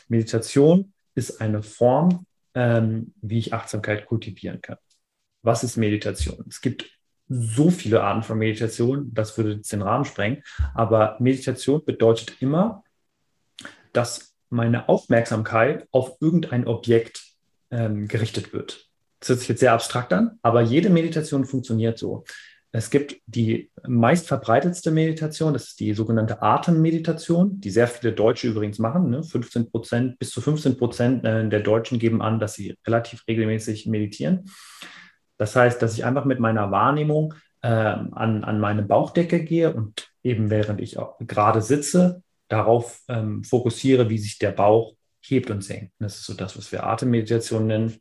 Meditation 0.08 0.94
ist 1.16 1.42
eine 1.42 1.64
Form, 1.64 2.26
ähm, 2.54 3.14
wie 3.22 3.40
ich 3.40 3.54
Achtsamkeit 3.54 4.06
kultivieren 4.06 4.62
kann. 4.62 4.78
Was 5.42 5.64
ist 5.64 5.78
Meditation? 5.78 6.46
Es 6.50 6.62
gibt 6.62 6.95
so 7.28 7.72
viele 7.72 8.04
Arten 8.04 8.24
von 8.24 8.38
Meditation, 8.38 9.14
das 9.14 9.38
würde 9.38 9.58
den 9.58 9.82
Rahmen 9.82 10.06
sprengen. 10.06 10.44
Aber 10.74 11.18
Meditation 11.20 11.84
bedeutet 11.84 12.42
immer, 12.42 12.84
dass 13.94 14.36
meine 14.50 14.90
Aufmerksamkeit 14.90 15.88
auf 15.92 16.18
irgendein 16.20 16.68
Objekt 16.68 17.24
ähm, 17.72 18.08
gerichtet 18.08 18.54
wird. 18.54 18.90
Das 19.20 19.30
hört 19.30 19.40
sich 19.40 19.50
jetzt 19.50 19.60
sehr 19.60 19.74
abstrakt 19.74 20.14
an, 20.14 20.38
aber 20.42 20.62
jede 20.62 20.90
Meditation 20.90 21.46
funktioniert 21.46 21.98
so. 21.98 22.26
Es 22.72 22.90
gibt 22.90 23.16
die 23.26 23.72
meist 23.88 24.28
verbreitetste 24.28 24.92
Meditation, 24.92 25.54
das 25.54 25.70
ist 25.70 25.80
die 25.80 25.94
sogenannte 25.94 26.42
Atemmeditation, 26.42 27.62
die 27.62 27.70
sehr 27.70 27.88
viele 27.88 28.12
Deutsche 28.12 28.50
übrigens 28.50 28.80
machen. 28.80 29.10
Ne? 29.10 29.24
15 29.24 29.72
Prozent, 29.72 30.20
bis 30.20 30.32
zu 30.32 30.42
15 30.42 30.78
Prozent 30.78 31.24
äh, 31.24 31.48
der 31.48 31.62
Deutschen 31.62 32.00
geben 32.00 32.22
an, 32.22 32.38
dass 32.38 32.56
sie 32.56 32.78
relativ 32.86 33.24
regelmäßig 33.30 33.86
meditieren. 33.86 34.52
Das 35.38 35.56
heißt, 35.56 35.82
dass 35.82 35.94
ich 35.94 36.06
einfach 36.06 36.26
mit 36.26 36.40
meiner 36.40 36.72
Wahrnehmung 36.72 37.34
äh, 37.62 37.68
an, 37.68 38.44
an 38.44 38.60
meine 38.60 38.84
Bauchdecke 38.84 39.44
gehe 39.44 39.74
und 39.74 40.12
eben 40.24 40.50
während 40.50 40.82
ich 40.82 40.98
gerade 41.20 41.62
sitze, 41.62 42.24
darauf 42.48 43.02
ähm, 43.08 43.44
fokussiere, 43.44 44.10
wie 44.10 44.18
sich 44.18 44.38
der 44.38 44.52
Bauch 44.52 44.96
hebt 45.22 45.50
und 45.50 45.64
senkt. 45.64 45.94
Das 46.00 46.18
ist 46.18 46.26
so 46.26 46.34
das, 46.34 46.58
was 46.58 46.72
wir 46.72 46.86
Atemmeditation 46.86 47.68
nennen. 47.68 47.98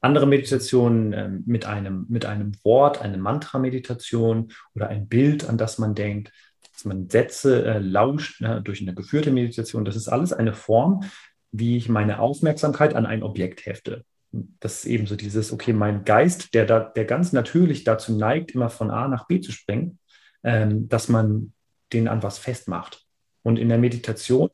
Andere 0.00 0.26
Meditationen 0.26 1.12
äh, 1.12 1.28
mit, 1.46 1.64
einem, 1.64 2.06
mit 2.08 2.26
einem 2.26 2.52
Wort, 2.64 3.00
eine 3.00 3.16
Mantra-Meditation 3.16 4.52
oder 4.74 4.88
ein 4.88 5.08
Bild, 5.08 5.48
an 5.48 5.56
das 5.56 5.78
man 5.78 5.94
denkt, 5.94 6.32
dass 6.72 6.84
man 6.84 7.08
Sätze 7.08 7.64
äh, 7.64 7.78
lauscht 7.78 8.40
ne, 8.40 8.60
durch 8.62 8.82
eine 8.82 8.94
geführte 8.94 9.30
Meditation. 9.30 9.84
Das 9.84 9.96
ist 9.96 10.08
alles 10.08 10.32
eine 10.32 10.52
Form, 10.52 11.04
wie 11.50 11.76
ich 11.76 11.88
meine 11.88 12.18
Aufmerksamkeit 12.18 12.94
an 12.94 13.06
ein 13.06 13.22
Objekt 13.22 13.64
hefte 13.64 14.04
das 14.32 14.78
ist 14.78 14.86
eben 14.86 15.06
so 15.06 15.16
dieses, 15.16 15.52
okay, 15.52 15.72
mein 15.72 16.04
Geist, 16.04 16.54
der 16.54 16.64
da, 16.64 16.80
der 16.80 17.04
ganz 17.04 17.32
natürlich 17.32 17.84
dazu 17.84 18.16
neigt, 18.16 18.52
immer 18.52 18.70
von 18.70 18.90
A 18.90 19.08
nach 19.08 19.26
B 19.26 19.40
zu 19.40 19.52
springen, 19.52 19.98
ähm, 20.42 20.88
dass 20.88 21.08
man 21.08 21.52
den 21.92 22.08
an 22.08 22.22
was 22.22 22.38
festmacht. 22.38 23.04
Und 23.42 23.58
in 23.58 23.68
der 23.68 23.78
Meditation, 23.78 24.50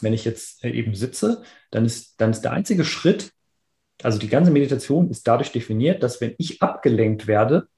wenn 0.00 0.12
ich 0.12 0.24
jetzt 0.24 0.64
äh, 0.64 0.70
eben 0.70 0.94
sitze, 0.94 1.42
dann 1.70 1.84
ist, 1.84 2.20
dann 2.20 2.30
ist 2.30 2.42
der 2.42 2.52
einzige 2.52 2.84
Schritt, 2.84 3.32
also 4.02 4.18
die 4.18 4.28
ganze 4.28 4.50
Meditation 4.50 5.10
ist 5.10 5.26
dadurch 5.26 5.52
definiert, 5.52 6.02
dass 6.02 6.20
wenn 6.20 6.34
ich 6.38 6.62
abgelenkt 6.62 7.26
werde, 7.26 7.68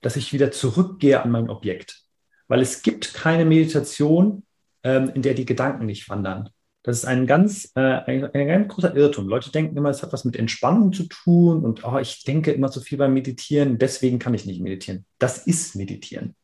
dass 0.00 0.16
ich 0.16 0.32
wieder 0.32 0.50
zurückgehe 0.50 1.22
an 1.22 1.30
mein 1.30 1.50
Objekt. 1.50 2.04
Weil 2.48 2.60
es 2.60 2.82
gibt 2.82 3.14
keine 3.14 3.44
Meditation, 3.44 4.44
ähm, 4.82 5.10
in 5.14 5.22
der 5.22 5.34
die 5.34 5.46
Gedanken 5.46 5.86
nicht 5.86 6.08
wandern. 6.08 6.50
Das 6.82 6.96
ist 6.96 7.04
ein 7.04 7.26
ganz, 7.26 7.72
äh, 7.74 7.80
ein, 7.80 8.24
ein, 8.34 8.48
ganz 8.48 8.68
großer 8.68 8.96
Irrtum. 8.96 9.28
Leute 9.28 9.52
denken 9.52 9.76
immer, 9.76 9.90
es 9.90 10.02
hat 10.02 10.12
was 10.12 10.24
mit 10.24 10.36
Entspannung 10.36 10.92
zu 10.92 11.04
tun 11.04 11.62
und 11.62 11.84
oh, 11.84 11.98
ich 11.98 12.24
denke 12.24 12.52
immer 12.52 12.68
so 12.68 12.80
viel 12.80 12.96
beim 12.96 13.12
Meditieren, 13.12 13.78
deswegen 13.78 14.18
kann 14.18 14.32
ich 14.32 14.46
nicht 14.46 14.62
meditieren. 14.62 15.04
Das 15.18 15.46
ist 15.46 15.76
Meditieren. 15.76 16.34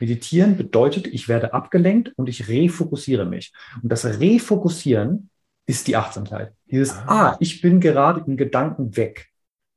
Meditieren 0.00 0.56
bedeutet, 0.56 1.06
ich 1.06 1.28
werde 1.28 1.54
abgelenkt 1.54 2.12
und 2.16 2.28
ich 2.28 2.48
refokussiere 2.48 3.24
mich. 3.24 3.52
Und 3.82 3.90
das 3.90 4.04
Refokussieren 4.04 5.30
ist 5.66 5.86
die 5.86 5.96
Achtsamkeit. 5.96 6.52
Dieses, 6.66 6.92
ah, 6.92 7.30
ah 7.30 7.36
ich 7.38 7.60
bin 7.60 7.80
gerade 7.80 8.24
in 8.26 8.36
Gedanken 8.36 8.96
weg. 8.96 9.28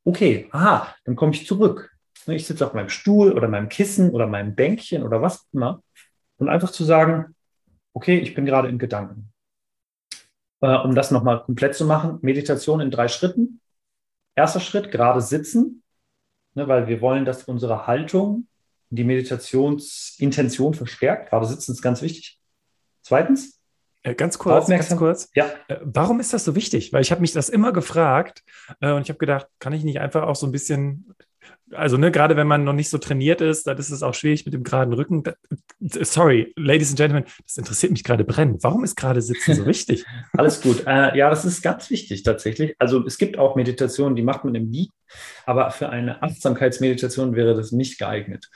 Okay, 0.03 0.47
aha, 0.51 0.95
dann 1.05 1.15
komme 1.15 1.33
ich 1.33 1.45
zurück. 1.45 1.91
Ich 2.25 2.47
sitze 2.47 2.65
auf 2.65 2.73
meinem 2.73 2.89
Stuhl 2.89 3.33
oder 3.33 3.47
meinem 3.47 3.69
Kissen 3.69 4.09
oder 4.09 4.25
meinem 4.25 4.55
Bänkchen 4.55 5.03
oder 5.03 5.21
was 5.21 5.47
immer. 5.53 5.83
Und 6.37 6.49
einfach 6.49 6.71
zu 6.71 6.83
sagen, 6.83 7.35
okay, 7.93 8.17
ich 8.17 8.33
bin 8.33 8.45
gerade 8.45 8.67
in 8.67 8.79
Gedanken 8.79 9.31
äh, 10.61 10.75
um 10.75 10.95
das 10.95 11.11
nochmal 11.11 11.43
komplett 11.43 11.75
zu 11.75 11.85
machen, 11.85 12.19
Meditation 12.21 12.79
in 12.79 12.91
drei 12.91 13.07
Schritten. 13.07 13.61
Erster 14.35 14.59
Schritt, 14.59 14.91
gerade 14.91 15.21
sitzen, 15.21 15.83
ne, 16.53 16.67
weil 16.67 16.87
wir 16.87 17.01
wollen, 17.01 17.25
dass 17.25 17.43
unsere 17.43 17.87
Haltung 17.87 18.47
die 18.89 19.03
Meditationsintention 19.03 20.73
verstärkt. 20.73 21.29
Gerade 21.29 21.45
sitzen 21.45 21.71
ist 21.71 21.81
ganz 21.81 22.01
wichtig. 22.01 22.39
Zweitens, 23.01 23.57
äh, 24.03 24.15
Ganz 24.15 24.37
kurz, 24.37 24.67
ganz 24.67 24.95
kurz. 24.95 25.29
Ja. 25.33 25.51
Äh, 25.67 25.79
warum 25.83 26.19
ist 26.19 26.33
das 26.33 26.45
so 26.45 26.55
wichtig? 26.55 26.93
Weil 26.93 27.01
ich 27.01 27.11
habe 27.11 27.21
mich 27.21 27.33
das 27.33 27.49
immer 27.49 27.73
gefragt 27.73 28.43
äh, 28.79 28.91
und 28.91 29.01
ich 29.01 29.09
habe 29.09 29.19
gedacht, 29.19 29.47
kann 29.59 29.73
ich 29.73 29.83
nicht 29.83 29.99
einfach 29.99 30.23
auch 30.23 30.35
so 30.35 30.45
ein 30.45 30.51
bisschen 30.51 31.13
also 31.71 31.97
ne, 31.97 32.11
gerade 32.11 32.35
wenn 32.37 32.47
man 32.47 32.63
noch 32.63 32.73
nicht 32.73 32.89
so 32.89 32.97
trainiert 32.97 33.41
ist, 33.41 33.67
dann 33.67 33.77
ist 33.77 33.89
es 33.89 34.03
auch 34.03 34.13
schwierig 34.13 34.45
mit 34.45 34.53
dem 34.53 34.63
geraden 34.63 34.93
Rücken. 34.93 35.23
Sorry, 35.79 36.53
Ladies 36.55 36.89
and 36.89 36.97
Gentlemen, 36.97 37.25
das 37.43 37.57
interessiert 37.57 37.91
mich 37.91 38.03
gerade 38.03 38.23
brennend. 38.23 38.63
Warum 38.63 38.83
ist 38.83 38.95
gerade 38.95 39.21
Sitzen 39.21 39.55
so 39.55 39.65
wichtig? 39.65 40.05
Alles 40.33 40.61
gut. 40.61 40.85
Äh, 40.85 41.17
ja, 41.17 41.29
das 41.29 41.45
ist 41.45 41.61
ganz 41.61 41.89
wichtig 41.89 42.23
tatsächlich. 42.23 42.75
Also 42.79 43.05
es 43.05 43.17
gibt 43.17 43.37
auch 43.37 43.55
Meditationen, 43.55 44.15
die 44.15 44.21
macht 44.21 44.45
man 44.45 44.55
im 44.55 44.71
Liegen, 44.71 44.93
aber 45.45 45.71
für 45.71 45.89
eine 45.89 46.21
Achtsamkeitsmeditation 46.23 47.35
wäre 47.35 47.55
das 47.55 47.71
nicht 47.71 47.99
geeignet. 47.99 48.49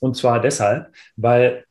Und 0.00 0.16
zwar 0.16 0.40
deshalb, 0.40 0.92
weil 1.16 1.64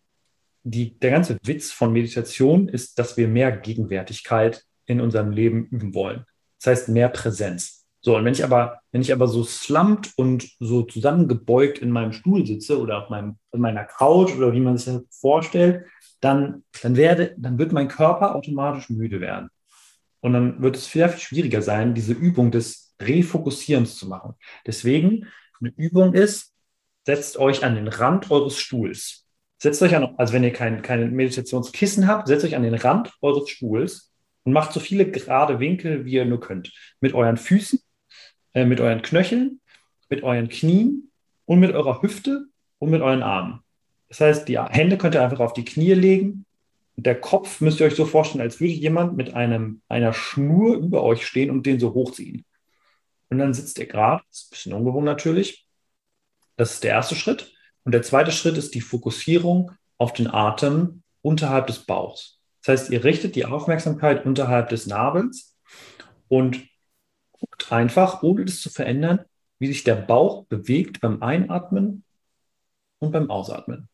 die, 0.64 0.98
der 1.00 1.12
ganze 1.12 1.38
Witz 1.44 1.72
von 1.72 1.92
Meditation 1.92 2.70
ist, 2.70 2.98
dass 2.98 3.18
wir 3.18 3.28
mehr 3.28 3.52
Gegenwärtigkeit 3.52 4.64
in 4.86 5.02
unserem 5.02 5.32
Leben 5.32 5.66
üben 5.66 5.94
wollen. 5.94 6.26
Das 6.60 6.68
heißt 6.68 6.90
mehr 6.90 7.10
Präsenz. 7.10 7.81
So, 8.04 8.18
und 8.18 8.26
wenn 8.26 8.34
ich 8.34 8.44
aber, 8.44 8.82
wenn 8.92 9.02
ich 9.02 9.14
aber 9.14 9.28
so 9.28 9.44
slumpt 9.44 10.14
und 10.16 10.50
so 10.60 10.82
zusammengebeugt 10.82 11.78
in 11.80 11.92
meinem 11.92 12.14
Stuhl 12.14 12.46
sitze 12.46 12.80
oder 12.80 13.04
auf 13.04 13.10
meinem, 13.10 13.38
in 13.52 13.62
meiner 13.62 13.86
Couch 13.86 14.36
oder 14.36 14.54
wie 14.54 14.60
man 14.60 14.78
sich 14.78 15.00
vorstellt, 15.12 15.86
dann, 16.20 16.64
dann 16.82 16.96
werde, 16.96 17.36
dann 17.38 17.60
wird 17.60 17.74
mein 17.74 17.88
Körper 17.88 18.36
automatisch 18.36 18.90
müde 18.90 19.22
werden. 19.22 19.50
Und 20.20 20.34
dann 20.34 20.62
wird 20.62 20.78
es 20.78 20.92
sehr 20.92 21.10
viel 21.10 21.20
schwieriger 21.20 21.62
sein, 21.62 21.94
diese 21.94 22.14
Übung 22.14 22.52
des 22.52 22.96
Refokussierens 23.00 23.98
zu 23.98 24.08
machen. 24.08 24.34
Deswegen, 24.66 25.28
eine 25.60 25.72
Übung 25.76 26.14
ist, 26.14 26.54
setzt 27.06 27.38
euch 27.38 27.64
an 27.64 27.76
den 27.76 27.88
Rand 27.88 28.32
eures 28.32 28.58
Stuhls. 28.58 29.26
Setzt 29.60 29.82
euch 29.84 29.96
an, 29.96 30.16
also 30.18 30.34
wenn 30.34 30.44
ihr 30.44 30.54
kein, 30.54 30.82
kein 30.82 31.12
Meditationskissen 31.12 32.08
habt, 32.08 32.28
setzt 32.28 32.46
euch 32.46 32.56
an 32.56 32.64
den 32.64 32.74
Rand 32.74 33.14
eures 33.22 33.50
Stuhls 33.50 34.12
und 34.44 34.54
macht 34.54 34.74
so 34.74 34.80
viele 34.80 35.10
gerade 35.10 35.60
Winkel, 35.60 36.06
wie 36.06 36.14
ihr 36.14 36.26
nur 36.26 36.40
könnt. 36.40 36.72
Mit 37.00 37.14
euren 37.14 37.38
Füßen 37.38 37.80
äh, 38.54 38.66
mit 38.66 38.80
euren 38.80 39.02
Knöcheln, 39.02 39.60
mit 40.10 40.24
euren 40.24 40.50
Knien 40.50 41.12
und 41.46 41.60
mit 41.60 41.74
eurer 41.74 42.02
Hüfte 42.02 42.46
und 42.80 42.90
mit 42.90 43.02
euren 43.02 43.24
Armen. 43.24 43.62
Das 44.10 44.20
heißt, 44.20 44.48
die 44.48 44.60
Hände 44.60 44.98
könnt 44.98 45.16
ihr 45.16 45.24
einfach 45.24 45.40
auf 45.40 45.54
die 45.54 45.66
Knie 45.66 45.94
legen. 45.94 46.46
Der 46.98 47.20
Kopf 47.20 47.62
müsst 47.62 47.80
ihr 47.80 47.86
euch 47.86 47.96
so 47.96 48.06
vorstellen, 48.06 48.42
als 48.42 48.60
würde 48.60 48.74
jemand 48.74 49.16
mit 49.16 49.34
einem, 49.34 49.82
einer 49.88 50.14
Schnur 50.14 50.76
über 50.76 51.04
euch 51.04 51.26
stehen 51.26 51.50
und 51.50 51.66
den 51.66 51.80
so 51.80 51.94
hochziehen. 51.94 52.46
Und 53.30 53.38
dann 53.38 53.54
sitzt 53.54 53.80
ihr 53.80 53.88
gerade, 53.88 54.24
ist 54.30 54.48
ein 54.48 54.50
bisschen 54.52 54.74
ungewohnt 54.74 55.06
natürlich. 55.06 55.66
Das 56.58 56.74
ist 56.74 56.84
der 56.84 56.92
erste 56.92 57.16
Schritt. 57.16 57.54
Und 57.86 57.94
der 57.94 58.02
zweite 58.02 58.32
Schritt 58.32 58.58
ist 58.58 58.76
die 58.76 58.82
Fokussierung 58.82 59.72
auf 59.98 60.14
den 60.14 60.28
Atem 60.28 61.04
unterhalb 61.22 61.68
des 61.68 61.80
Bauchs. 61.80 62.40
Das 62.64 62.80
heißt, 62.80 62.92
ihr 62.92 63.04
richtet 63.04 63.36
die 63.36 63.46
Aufmerksamkeit 63.46 64.26
unterhalb 64.26 64.70
des 64.70 64.86
Nabels 64.86 65.58
und 66.28 66.68
einfach, 67.72 68.24
ohne 68.24 68.46
das 68.46 68.62
zu 68.62 68.70
verändern, 68.70 69.26
wie 69.60 69.68
sich 69.68 69.84
der 69.84 69.96
Bauch 69.96 70.46
bewegt 70.46 71.02
beim 71.02 71.22
Einatmen 71.22 72.04
und 73.00 73.12
beim 73.12 73.30
Ausatmen. 73.30 73.90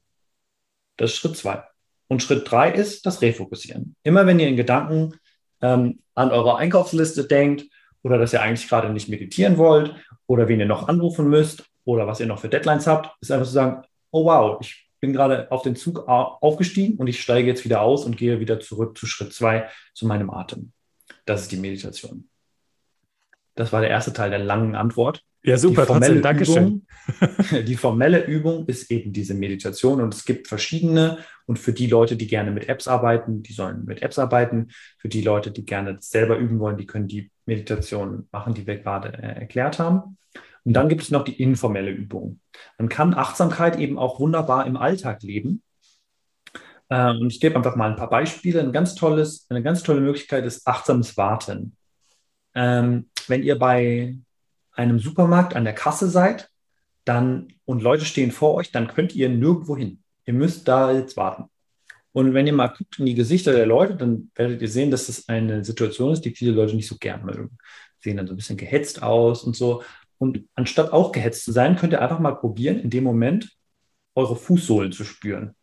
Das 0.98 1.12
ist 1.12 1.18
Schritt 1.18 1.38
zwei. 1.38 1.64
Und 2.08 2.24
Schritt 2.24 2.50
drei 2.50 2.72
ist 2.72 3.06
das 3.06 3.22
Refokussieren. 3.22 3.96
Immer 4.04 4.26
wenn 4.26 4.40
ihr 4.40 4.48
in 4.48 4.56
Gedanken 4.56 5.16
ähm, 5.62 6.00
an 6.16 6.32
eure 6.32 6.58
Einkaufsliste 6.58 7.26
denkt 7.26 7.66
oder 8.02 8.18
dass 8.18 8.34
ihr 8.34 8.42
eigentlich 8.42 8.68
gerade 8.68 8.90
nicht 8.90 9.10
meditieren 9.10 9.58
wollt 9.58 9.94
oder 10.26 10.48
wen 10.48 10.60
ihr 10.60 10.66
noch 10.66 10.88
anrufen 10.88 11.30
müsst 11.30 11.66
oder 11.86 12.08
was 12.08 12.20
ihr 12.20 12.26
noch 12.26 12.40
für 12.40 12.50
Deadlines 12.50 12.88
habt, 12.88 13.16
ist 13.22 13.32
einfach 13.32 13.46
zu 13.46 13.54
sagen, 13.54 13.84
oh 14.12 14.26
wow, 14.26 14.58
ich 14.62 14.90
bin 15.00 15.14
gerade 15.14 15.52
auf 15.52 15.62
den 15.62 15.76
Zug 15.76 16.08
aufgestiegen 16.08 16.98
und 16.98 17.08
ich 17.08 17.22
steige 17.22 17.48
jetzt 17.48 17.66
wieder 17.66 17.82
aus 17.82 18.06
und 18.06 18.18
gehe 18.18 18.40
wieder 18.40 18.60
zurück 18.60 18.98
zu 18.98 19.06
Schritt 19.06 19.34
zwei, 19.34 19.70
zu 19.94 20.08
meinem 20.08 20.30
Atem. 20.30 20.72
Das 21.26 21.42
ist 21.42 21.52
die 21.52 21.58
Meditation. 21.58 22.30
Das 23.58 23.74
war 23.74 23.82
der 23.82 23.90
erste 23.90 24.14
Teil 24.14 24.30
der 24.30 24.40
langen 24.40 24.76
Antwort. 24.76 25.24
Ja, 25.44 25.58
super, 25.58 25.86
trotzdem, 25.86 26.22
Dankeschön. 26.22 26.86
Übung, 27.08 27.66
die 27.66 27.76
formelle 27.76 28.26
Übung 28.26 28.66
ist 28.68 28.92
eben 28.92 29.14
diese 29.14 29.34
Meditation 29.34 30.02
und 30.02 30.14
es 30.14 30.26
gibt 30.26 30.48
verschiedene 30.48 31.20
und 31.46 31.58
für 31.58 31.74
die 31.74 31.88
Leute, 31.88 32.18
die 32.18 32.28
gerne 32.28 32.52
mit 32.52 32.70
Apps 32.70 32.88
arbeiten, 32.88 33.44
die 33.44 33.54
sollen 33.54 33.86
mit 33.86 34.02
Apps 34.02 34.20
arbeiten. 34.20 34.68
Für 34.98 35.08
die 35.08 35.22
Leute, 35.22 35.52
die 35.52 35.66
gerne 35.66 35.98
selber 36.02 36.38
üben 36.38 36.60
wollen, 36.60 36.78
die 36.78 36.86
können 36.86 37.08
die 37.08 37.32
Meditation 37.46 38.28
machen, 38.32 38.54
die 38.54 38.68
wir 38.68 38.78
gerade 38.78 39.14
äh, 39.14 39.40
erklärt 39.40 39.80
haben. 39.80 40.18
Und 40.66 40.74
dann 40.74 40.90
gibt 40.90 41.02
es 41.02 41.12
noch 41.12 41.24
die 41.24 41.42
informelle 41.42 41.92
Übung. 41.92 42.42
Man 42.78 42.90
kann 42.90 43.14
Achtsamkeit 43.14 43.80
eben 43.80 43.98
auch 43.98 44.20
wunderbar 44.20 44.68
im 44.68 44.76
Alltag 44.76 45.24
leben. 45.24 45.64
Ähm, 46.90 47.22
und 47.22 47.32
ich 47.32 47.40
gebe 47.40 47.56
einfach 47.56 47.76
mal 47.78 47.90
ein 47.90 47.96
paar 47.96 48.10
Beispiele. 48.10 48.60
Ein 48.60 48.74
ganz 48.74 48.94
tolles, 48.96 49.48
eine 49.50 49.64
ganz 49.64 49.82
tolle 49.82 50.02
Möglichkeit 50.02 50.46
ist 50.46 50.68
achtsames 50.68 51.16
Warten. 51.16 51.78
Ähm, 52.54 53.10
wenn 53.30 53.44
ihr 53.44 53.58
bei 53.58 54.16
einem 54.72 55.00
Supermarkt 55.00 55.56
an 55.56 55.64
der 55.64 55.74
Kasse 55.74 56.10
seid, 56.10 56.50
dann 57.06 57.54
und 57.66 57.82
Leute 57.82 58.06
stehen 58.06 58.32
vor 58.32 58.56
euch, 58.56 58.72
dann 58.72 58.88
könnt 58.88 59.16
ihr 59.16 59.30
nirgendwo 59.30 59.78
hin. 59.78 60.04
Ihr 60.26 60.34
müsst 60.34 60.68
da 60.68 60.92
jetzt 60.92 61.18
warten. 61.18 61.46
Und 62.12 62.34
wenn 62.34 62.48
ihr 62.48 62.54
mal 62.54 62.68
guckt 62.68 63.00
in 63.00 63.06
die 63.06 63.14
Gesichter 63.14 63.54
der 63.54 63.66
Leute, 63.66 63.96
dann 63.96 64.32
werdet 64.36 64.62
ihr 64.62 64.70
sehen, 64.70 64.92
dass 64.92 65.08
das 65.08 65.30
eine 65.30 65.64
Situation 65.64 66.14
ist, 66.14 66.22
die 66.26 66.32
viele 66.32 66.52
Leute 66.52 66.76
nicht 66.76 66.88
so 66.88 66.98
gern 66.98 67.24
mögen. 67.24 67.58
Sehen 68.00 68.18
dann 68.18 68.28
so 68.28 68.34
ein 68.34 68.38
bisschen 68.38 68.58
gehetzt 68.58 69.04
aus 69.04 69.44
und 69.44 69.56
so. 69.56 69.84
Und 70.18 70.46
anstatt 70.56 70.94
auch 70.94 71.12
gehetzt 71.12 71.46
zu 71.46 71.52
sein, 71.52 71.76
könnt 71.76 71.94
ihr 71.94 72.02
einfach 72.02 72.20
mal 72.20 72.32
probieren, 72.32 72.80
in 72.80 72.90
dem 72.90 73.04
Moment 73.04 73.52
eure 74.16 74.36
Fußsohlen 74.36 74.92
zu 74.92 75.04
spüren. 75.04 75.56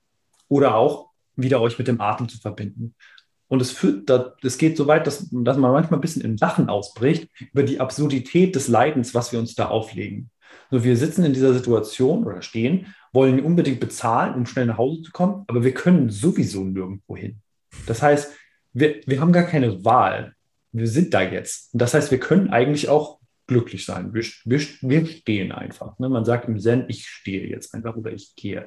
Oder 0.49 0.77
auch 0.77 1.11
wieder 1.35 1.61
euch 1.61 1.79
mit 1.79 1.89
dem 1.89 2.01
Atem 2.01 2.29
zu 2.29 2.39
verbinden. 2.39 2.95
Und 3.49 3.61
es 3.61 3.71
führt, 3.71 4.11
es 4.43 4.59
geht 4.59 4.77
so 4.77 4.87
weit, 4.87 5.07
dass, 5.07 5.29
dass 5.31 5.57
man 5.57 5.73
manchmal 5.73 5.99
ein 5.99 6.03
bisschen 6.03 6.23
in 6.23 6.37
Lachen 6.37 6.69
ausbricht 6.69 7.29
über 7.53 7.63
die 7.63 7.81
Absurdität 7.81 8.55
des 8.55 8.69
Leidens, 8.69 9.15
was 9.15 9.33
wir 9.33 9.39
uns 9.39 9.55
da 9.55 9.69
auflegen. 9.69 10.31
Also 10.71 10.85
wir 10.85 10.97
sitzen 10.97 11.25
in 11.25 11.35
dieser 11.35 11.53
Situation 11.53 12.25
oder 12.25 12.43
stehen 12.43 12.87
wollen 13.13 13.41
unbedingt 13.41 13.81
bezahlen, 13.81 14.35
um 14.35 14.45
schnell 14.45 14.67
nach 14.67 14.77
Hause 14.77 15.03
zu 15.03 15.13
kommen, 15.13 15.45
aber 15.47 15.63
wir 15.63 15.73
können 15.73 16.11
sowieso 16.11 16.65
nirgendwo 16.65 17.17
hin. 17.17 17.41
Das 17.87 18.03
heißt, 18.03 18.33
wir, 18.73 19.01
wir 19.07 19.21
haben 19.21 19.33
gar 19.33 19.45
keine 19.45 19.85
Wahl. 19.85 20.35
Wir 20.73 20.89
sind 20.89 21.15
da 21.15 21.23
jetzt. 21.23 21.71
Das 21.73 21.95
heißt, 21.95 22.11
wir 22.11 22.19
können 22.19 22.51
eigentlich 22.51 22.89
auch 22.89 23.21
glücklich 23.47 23.85
sein. 23.85 24.13
Wir, 24.13 24.25
wir, 24.45 24.61
wir 24.81 25.07
stehen 25.07 25.53
einfach. 25.53 25.99
Ne? 26.01 26.09
Man 26.09 26.25
sagt 26.25 26.49
im 26.49 26.59
Zen, 26.59 26.87
ich 26.89 27.07
stehe 27.07 27.47
jetzt 27.47 27.73
einfach 27.73 27.95
oder 27.95 28.13
ich 28.13 28.35
gehe. 28.35 28.67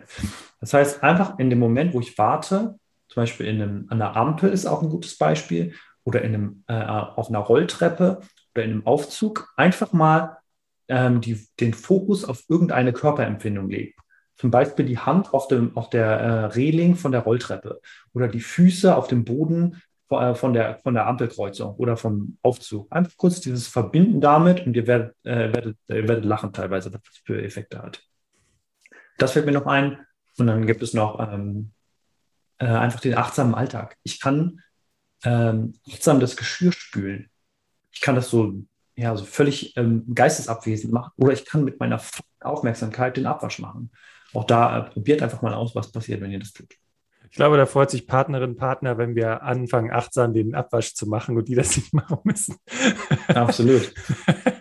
Das 0.61 0.73
heißt, 0.73 1.03
einfach 1.03 1.39
in 1.39 1.49
dem 1.49 1.59
Moment, 1.59 1.93
wo 1.93 1.99
ich 1.99 2.17
warte, 2.17 2.79
zum 3.09 3.21
Beispiel 3.21 3.47
in 3.47 3.61
einem, 3.61 3.87
an 3.89 4.01
einer 4.01 4.15
Ampel 4.15 4.49
ist 4.49 4.65
auch 4.65 4.81
ein 4.81 4.89
gutes 4.89 5.17
Beispiel 5.17 5.73
oder 6.03 6.21
in 6.21 6.33
einem, 6.33 6.63
äh, 6.67 6.83
auf 6.83 7.29
einer 7.29 7.39
Rolltreppe 7.39 8.21
oder 8.55 8.63
in 8.63 8.71
einem 8.71 8.85
Aufzug, 8.85 9.53
einfach 9.57 9.93
mal 9.93 10.37
ähm, 10.87 11.21
die, 11.21 11.47
den 11.59 11.73
Fokus 11.73 12.25
auf 12.25 12.43
irgendeine 12.47 12.93
Körperempfindung 12.93 13.69
legen 13.69 13.93
zum 14.37 14.51
Beispiel 14.51 14.85
die 14.85 14.99
Hand 14.99 15.33
auf, 15.33 15.47
dem, 15.47 15.75
auf 15.75 15.89
der 15.89 16.05
äh, 16.05 16.45
Reling 16.45 16.95
von 16.95 17.11
der 17.11 17.21
Rolltreppe 17.21 17.81
oder 18.13 18.27
die 18.27 18.39
Füße 18.39 18.95
auf 18.95 19.07
dem 19.07 19.25
Boden 19.25 19.81
äh, 20.09 20.35
von 20.35 20.53
der, 20.53 20.79
von 20.83 20.93
der 20.93 21.07
Ampelkreuzung 21.07 21.75
oder 21.75 21.97
vom 21.97 22.37
Aufzug. 22.43 22.87
Einfach 22.91 23.17
kurz 23.17 23.41
dieses 23.41 23.67
Verbinden 23.67 24.21
damit 24.21 24.65
und 24.65 24.75
ihr 24.75 24.85
werdet, 24.85 25.15
äh, 25.23 25.53
werdet, 25.53 25.77
ihr 25.87 26.07
werdet 26.07 26.25
lachen 26.25 26.53
teilweise, 26.53 26.93
was 26.93 27.01
das 27.01 27.17
für 27.25 27.41
Effekte 27.41 27.81
hat. 27.81 28.03
Das 29.17 29.31
fällt 29.31 29.47
mir 29.47 29.51
noch 29.51 29.65
ein. 29.65 29.97
Und 30.37 30.45
dann 30.45 30.67
gibt 30.67 30.83
es 30.83 30.93
noch 30.93 31.19
ähm, 31.19 31.71
äh, 32.59 32.65
einfach 32.65 32.99
den 32.99 33.15
achtsamen 33.15 33.55
Alltag. 33.55 33.97
Ich 34.03 34.19
kann 34.19 34.61
ähm, 35.23 35.73
achtsam 35.91 36.19
das 36.19 36.37
Geschirr 36.37 36.71
spülen. 36.71 37.29
Ich 37.91 38.01
kann 38.01 38.15
das 38.15 38.29
so, 38.29 38.53
ja, 38.95 39.15
so 39.15 39.25
völlig 39.25 39.75
ähm, 39.77 40.05
geistesabwesend 40.13 40.93
machen. 40.93 41.11
Oder 41.17 41.33
ich 41.33 41.45
kann 41.45 41.63
mit 41.63 41.79
meiner 41.79 42.01
Aufmerksamkeit 42.39 43.17
den 43.17 43.25
Abwasch 43.25 43.59
machen 43.59 43.91
auch 44.33 44.43
da 44.43 44.79
äh, 44.79 44.89
probiert 44.89 45.21
einfach 45.21 45.41
mal 45.41 45.53
aus, 45.53 45.75
was 45.75 45.91
passiert, 45.91 46.21
wenn 46.21 46.31
ihr 46.31 46.39
das 46.39 46.53
tut. 46.53 46.73
Ich 47.29 47.35
glaube, 47.35 47.57
da 47.57 47.65
freut 47.65 47.91
sich 47.91 48.07
Partnerin, 48.07 48.55
Partner, 48.55 48.97
wenn 48.97 49.15
wir 49.15 49.43
anfangen, 49.43 49.91
achtsam 49.91 50.33
den 50.33 50.55
Abwasch 50.55 50.93
zu 50.93 51.07
machen 51.07 51.37
und 51.37 51.47
die 51.47 51.55
das 51.55 51.75
nicht 51.77 51.93
machen 51.93 52.19
müssen. 52.23 52.55
Absolut. 53.27 53.93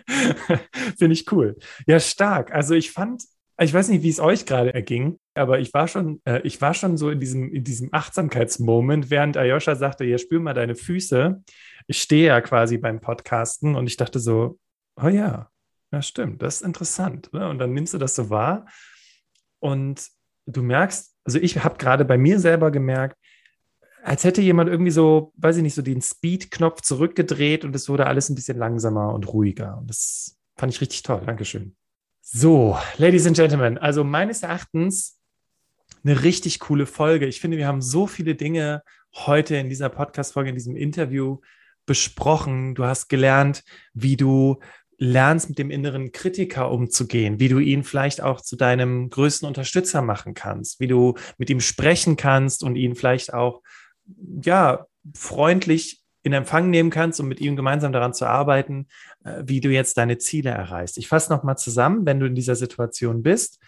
Finde 0.97 1.13
ich 1.13 1.31
cool. 1.31 1.57
Ja, 1.85 1.99
stark. 1.99 2.53
Also 2.53 2.73
ich 2.73 2.91
fand, 2.91 3.23
ich 3.59 3.73
weiß 3.73 3.89
nicht, 3.89 4.03
wie 4.03 4.09
es 4.09 4.19
euch 4.19 4.45
gerade 4.45 4.73
erging, 4.73 5.19
aber 5.33 5.59
ich 5.59 5.73
war 5.73 5.87
schon, 5.87 6.21
äh, 6.25 6.41
ich 6.43 6.61
war 6.61 6.73
schon 6.73 6.97
so 6.97 7.09
in 7.09 7.19
diesem, 7.19 7.51
in 7.51 7.63
diesem 7.63 7.89
Achtsamkeitsmoment, 7.91 9.09
während 9.09 9.35
Ayosha 9.35 9.75
sagte, 9.75 10.05
ja, 10.05 10.17
spür 10.17 10.39
mal 10.39 10.53
deine 10.53 10.75
Füße. 10.75 11.43
Ich 11.87 12.01
stehe 12.01 12.27
ja 12.27 12.41
quasi 12.41 12.77
beim 12.77 13.01
Podcasten 13.01 13.75
und 13.75 13.87
ich 13.87 13.97
dachte 13.97 14.19
so, 14.19 14.59
oh 15.01 15.07
ja, 15.07 15.49
ja, 15.91 16.01
stimmt, 16.01 16.41
das 16.41 16.57
ist 16.57 16.61
interessant. 16.63 17.31
Ne? 17.33 17.49
Und 17.49 17.57
dann 17.59 17.73
nimmst 17.73 17.93
du 17.93 17.97
das 17.97 18.15
so 18.15 18.29
wahr 18.29 18.65
und 19.59 20.07
du 20.45 20.61
merkst, 20.61 21.15
also 21.23 21.39
ich 21.39 21.63
habe 21.63 21.77
gerade 21.77 22.05
bei 22.05 22.17
mir 22.17 22.39
selber 22.39 22.71
gemerkt, 22.71 23.17
als 24.03 24.23
hätte 24.23 24.41
jemand 24.41 24.69
irgendwie 24.69 24.91
so, 24.91 25.33
weiß 25.37 25.57
ich 25.57 25.63
nicht, 25.63 25.73
so 25.75 25.81
den 25.81 26.01
Speed-Knopf 26.01 26.81
zurückgedreht 26.81 27.65
und 27.65 27.75
es 27.75 27.89
wurde 27.89 28.05
alles 28.05 28.29
ein 28.29 28.35
bisschen 28.35 28.57
langsamer 28.57 29.13
und 29.13 29.27
ruhiger. 29.27 29.77
Und 29.79 29.89
das 29.89 30.37
fand 30.55 30.71
ich 30.71 30.79
richtig 30.79 31.03
toll. 31.03 31.23
Dankeschön. 31.25 31.75
So, 32.29 32.77
Ladies 32.97 33.25
and 33.25 33.37
Gentlemen, 33.37 33.77
also 33.77 34.03
meines 34.03 34.43
Erachtens 34.43 35.17
eine 36.03 36.23
richtig 36.23 36.59
coole 36.59 36.85
Folge. 36.85 37.25
Ich 37.25 37.39
finde, 37.39 37.55
wir 37.55 37.67
haben 37.67 37.81
so 37.81 38.05
viele 38.05 38.35
Dinge 38.35 38.83
heute 39.13 39.55
in 39.55 39.69
dieser 39.69 39.87
Podcast-Folge, 39.87 40.49
in 40.49 40.55
diesem 40.55 40.75
Interview 40.75 41.39
besprochen. 41.85 42.75
Du 42.75 42.83
hast 42.83 43.07
gelernt, 43.07 43.63
wie 43.93 44.17
du 44.17 44.59
lernst, 44.97 45.47
mit 45.47 45.57
dem 45.57 45.71
inneren 45.71 46.11
Kritiker 46.11 46.69
umzugehen, 46.69 47.39
wie 47.39 47.47
du 47.47 47.59
ihn 47.59 47.85
vielleicht 47.85 48.19
auch 48.19 48.41
zu 48.41 48.57
deinem 48.57 49.09
größten 49.09 49.47
Unterstützer 49.47 50.01
machen 50.01 50.33
kannst, 50.33 50.81
wie 50.81 50.87
du 50.87 51.15
mit 51.37 51.49
ihm 51.49 51.61
sprechen 51.61 52.17
kannst 52.17 52.61
und 52.61 52.75
ihn 52.75 52.95
vielleicht 52.95 53.33
auch, 53.33 53.61
ja, 54.43 54.85
freundlich 55.15 56.03
in 56.23 56.33
Empfang 56.33 56.69
nehmen 56.69 56.89
kannst, 56.89 57.19
um 57.19 57.27
mit 57.27 57.39
ihm 57.39 57.55
gemeinsam 57.55 57.91
daran 57.91 58.13
zu 58.13 58.25
arbeiten, 58.25 58.87
äh, 59.23 59.43
wie 59.45 59.61
du 59.61 59.69
jetzt 59.69 59.97
deine 59.97 60.17
Ziele 60.17 60.49
erreichst. 60.49 60.97
Ich 60.97 61.07
fasse 61.07 61.31
nochmal 61.31 61.57
zusammen, 61.57 62.05
wenn 62.05 62.19
du 62.19 62.25
in 62.25 62.35
dieser 62.35 62.55
Situation 62.55 63.23
bist, 63.23 63.59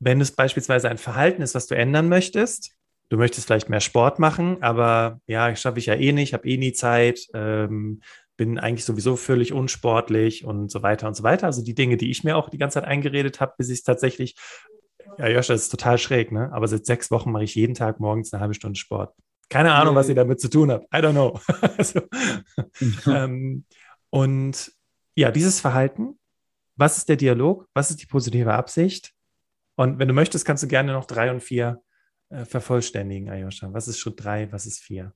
wenn 0.00 0.20
es 0.20 0.32
beispielsweise 0.32 0.88
ein 0.88 0.98
Verhalten 0.98 1.42
ist, 1.42 1.54
was 1.54 1.66
du 1.66 1.74
ändern 1.74 2.08
möchtest, 2.08 2.74
du 3.08 3.16
möchtest 3.16 3.46
vielleicht 3.46 3.68
mehr 3.68 3.80
Sport 3.80 4.18
machen, 4.18 4.62
aber 4.62 5.20
ja, 5.26 5.54
schaffe 5.56 5.78
ich 5.78 5.86
ja 5.86 5.94
eh 5.94 6.12
nicht, 6.12 6.34
habe 6.34 6.48
eh 6.48 6.56
nie 6.56 6.72
Zeit, 6.72 7.26
ähm, 7.34 8.00
bin 8.36 8.58
eigentlich 8.58 8.84
sowieso 8.84 9.16
völlig 9.16 9.52
unsportlich 9.52 10.44
und 10.44 10.70
so 10.70 10.82
weiter 10.82 11.06
und 11.06 11.14
so 11.14 11.22
weiter. 11.22 11.46
Also 11.46 11.62
die 11.62 11.74
Dinge, 11.74 11.96
die 11.96 12.10
ich 12.10 12.24
mir 12.24 12.36
auch 12.36 12.48
die 12.48 12.58
ganze 12.58 12.80
Zeit 12.80 12.88
eingeredet 12.88 13.40
habe, 13.40 13.54
bis 13.56 13.68
ich 13.68 13.78
es 13.78 13.84
tatsächlich, 13.84 14.34
ja, 15.18 15.28
Joscha, 15.28 15.52
das 15.52 15.62
ist 15.62 15.68
total 15.68 15.98
schräg, 15.98 16.32
ne? 16.32 16.50
Aber 16.52 16.66
seit 16.66 16.86
sechs 16.86 17.10
Wochen 17.12 17.30
mache 17.30 17.44
ich 17.44 17.54
jeden 17.54 17.74
Tag 17.74 18.00
morgens 18.00 18.32
eine 18.32 18.40
halbe 18.40 18.54
Stunde 18.54 18.78
Sport. 18.78 19.14
Keine 19.48 19.74
Ahnung, 19.74 19.94
was 19.94 20.08
ihr 20.08 20.14
damit 20.14 20.40
zu 20.40 20.48
tun 20.48 20.70
habt. 20.70 20.84
I 20.94 20.98
don't 20.98 21.12
know. 21.12 21.40
also, 21.78 22.00
ähm, 23.10 23.64
und 24.10 24.72
ja, 25.14 25.30
dieses 25.30 25.60
Verhalten, 25.60 26.18
was 26.76 26.98
ist 26.98 27.08
der 27.08 27.16
Dialog? 27.16 27.68
Was 27.74 27.90
ist 27.90 28.02
die 28.02 28.06
positive 28.06 28.52
Absicht? 28.52 29.12
Und 29.76 29.98
wenn 29.98 30.08
du 30.08 30.14
möchtest, 30.14 30.44
kannst 30.44 30.62
du 30.62 30.68
gerne 30.68 30.92
noch 30.92 31.04
drei 31.04 31.30
und 31.30 31.42
vier 31.42 31.82
äh, 32.30 32.44
vervollständigen, 32.44 33.28
Ayosha. 33.28 33.72
Was 33.72 33.88
ist 33.88 33.98
Schritt 33.98 34.22
drei? 34.22 34.50
Was 34.52 34.66
ist 34.66 34.80
vier? 34.80 35.12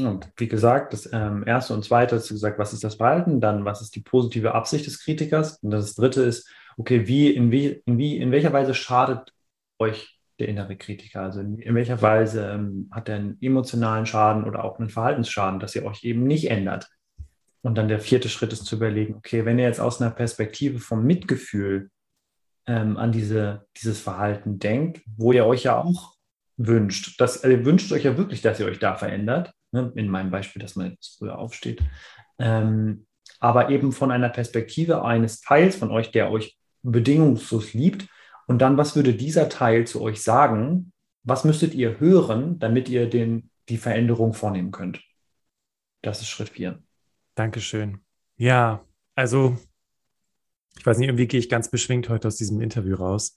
Und 0.00 0.32
wie 0.36 0.48
gesagt, 0.48 0.94
das 0.94 1.08
ähm, 1.12 1.44
erste 1.46 1.74
und 1.74 1.84
zweite 1.84 2.16
ist 2.16 2.28
gesagt, 2.28 2.58
was 2.58 2.72
ist 2.72 2.82
das 2.82 2.94
Verhalten, 2.94 3.40
dann 3.40 3.64
was 3.64 3.82
ist 3.82 3.94
die 3.94 4.00
positive 4.00 4.54
Absicht 4.54 4.86
des 4.86 5.00
Kritikers 5.00 5.58
und 5.58 5.70
das 5.70 5.94
dritte 5.94 6.22
ist, 6.22 6.48
okay, 6.78 7.06
wie 7.06 7.30
in, 7.30 7.50
wie, 7.50 7.82
in, 7.84 7.98
wie, 7.98 8.16
in 8.16 8.30
welcher 8.30 8.54
Weise 8.54 8.72
schadet 8.72 9.34
euch 9.78 10.18
der 10.42 10.48
innere 10.48 10.76
Kritiker? 10.76 11.22
Also 11.22 11.40
in, 11.40 11.74
welcher 11.74 12.02
Weise 12.02 12.50
ähm, 12.52 12.88
hat 12.90 13.08
er 13.08 13.16
einen 13.16 13.38
emotionalen 13.40 14.06
Schaden 14.06 14.44
oder 14.44 14.64
auch 14.64 14.78
einen 14.78 14.90
Verhaltensschaden, 14.90 15.60
dass 15.60 15.74
ihr 15.74 15.84
euch 15.84 16.04
eben 16.04 16.24
nicht 16.24 16.50
ändert? 16.50 16.88
Und 17.62 17.76
dann 17.76 17.88
der 17.88 18.00
vierte 18.00 18.28
Schritt 18.28 18.52
ist 18.52 18.66
zu 18.66 18.76
überlegen, 18.76 19.14
okay, 19.14 19.44
wenn 19.44 19.58
ihr 19.58 19.66
jetzt 19.66 19.80
aus 19.80 20.00
einer 20.00 20.10
Perspektive 20.10 20.80
vom 20.80 21.04
Mitgefühl 21.04 21.90
ähm, 22.66 22.96
an 22.96 23.12
diese, 23.12 23.66
dieses 23.80 24.00
Verhalten 24.00 24.58
denkt, 24.58 25.02
wo 25.16 25.32
ihr 25.32 25.46
euch 25.46 25.64
ja 25.64 25.80
auch 25.80 26.14
wünscht, 26.56 27.20
dass, 27.20 27.44
ihr 27.44 27.64
wünscht 27.64 27.92
euch 27.92 28.04
ja 28.04 28.16
wirklich, 28.16 28.42
dass 28.42 28.60
ihr 28.60 28.66
euch 28.66 28.78
da 28.78 28.96
verändert, 28.96 29.52
ne, 29.70 29.92
in 29.94 30.08
meinem 30.08 30.30
Beispiel, 30.30 30.60
dass 30.60 30.76
man 30.76 30.90
jetzt 30.90 31.18
früher 31.18 31.38
aufsteht, 31.38 31.82
ähm, 32.38 33.06
aber 33.40 33.70
eben 33.70 33.92
von 33.92 34.10
einer 34.10 34.28
Perspektive 34.28 35.04
eines 35.04 35.40
Teils 35.40 35.76
von 35.76 35.90
euch, 35.90 36.10
der 36.10 36.30
euch 36.30 36.56
bedingungslos 36.82 37.74
liebt. 37.74 38.06
Und 38.52 38.58
dann, 38.58 38.76
was 38.76 38.94
würde 38.94 39.14
dieser 39.14 39.48
Teil 39.48 39.86
zu 39.86 40.02
euch 40.02 40.22
sagen? 40.22 40.92
Was 41.22 41.44
müsstet 41.44 41.72
ihr 41.72 41.98
hören, 42.00 42.58
damit 42.58 42.86
ihr 42.90 43.08
den, 43.08 43.48
die 43.70 43.78
Veränderung 43.78 44.34
vornehmen 44.34 44.72
könnt? 44.72 45.00
Das 46.02 46.20
ist 46.20 46.28
Schritt 46.28 46.50
4. 46.50 46.78
Dankeschön. 47.34 48.02
Ja, 48.36 48.84
also 49.14 49.56
ich 50.78 50.84
weiß 50.84 50.98
nicht, 50.98 51.08
irgendwie 51.08 51.28
gehe 51.28 51.40
ich 51.40 51.48
ganz 51.48 51.70
beschwingt 51.70 52.10
heute 52.10 52.28
aus 52.28 52.36
diesem 52.36 52.60
Interview 52.60 52.94
raus. 52.94 53.34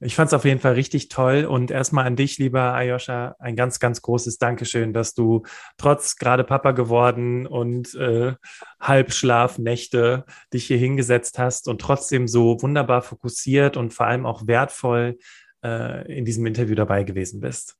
Ich 0.00 0.14
fand 0.14 0.28
es 0.28 0.34
auf 0.34 0.44
jeden 0.44 0.60
Fall 0.60 0.74
richtig 0.74 1.08
toll 1.08 1.44
und 1.44 1.72
erstmal 1.72 2.06
an 2.06 2.14
dich, 2.14 2.38
lieber 2.38 2.72
Ayosha, 2.72 3.34
ein 3.40 3.56
ganz, 3.56 3.80
ganz 3.80 4.00
großes 4.00 4.38
Dankeschön, 4.38 4.92
dass 4.92 5.12
du 5.12 5.42
trotz 5.76 6.16
gerade 6.16 6.44
Papa 6.44 6.70
geworden 6.70 7.48
und 7.48 7.94
äh, 7.96 8.34
Halbschlafnächte 8.80 10.24
dich 10.52 10.66
hier 10.66 10.78
hingesetzt 10.78 11.40
hast 11.40 11.66
und 11.66 11.80
trotzdem 11.80 12.28
so 12.28 12.62
wunderbar 12.62 13.02
fokussiert 13.02 13.76
und 13.76 13.92
vor 13.92 14.06
allem 14.06 14.24
auch 14.24 14.46
wertvoll 14.46 15.18
äh, 15.64 16.16
in 16.16 16.24
diesem 16.24 16.46
Interview 16.46 16.76
dabei 16.76 17.02
gewesen 17.02 17.40
bist. 17.40 17.76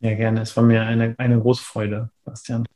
Ja, 0.00 0.14
gerne. 0.14 0.40
Es 0.42 0.56
war 0.56 0.64
mir 0.64 0.82
eine, 0.82 1.14
eine 1.16 1.40
große 1.40 1.62
Freude, 1.62 2.10
Bastian. 2.24 2.66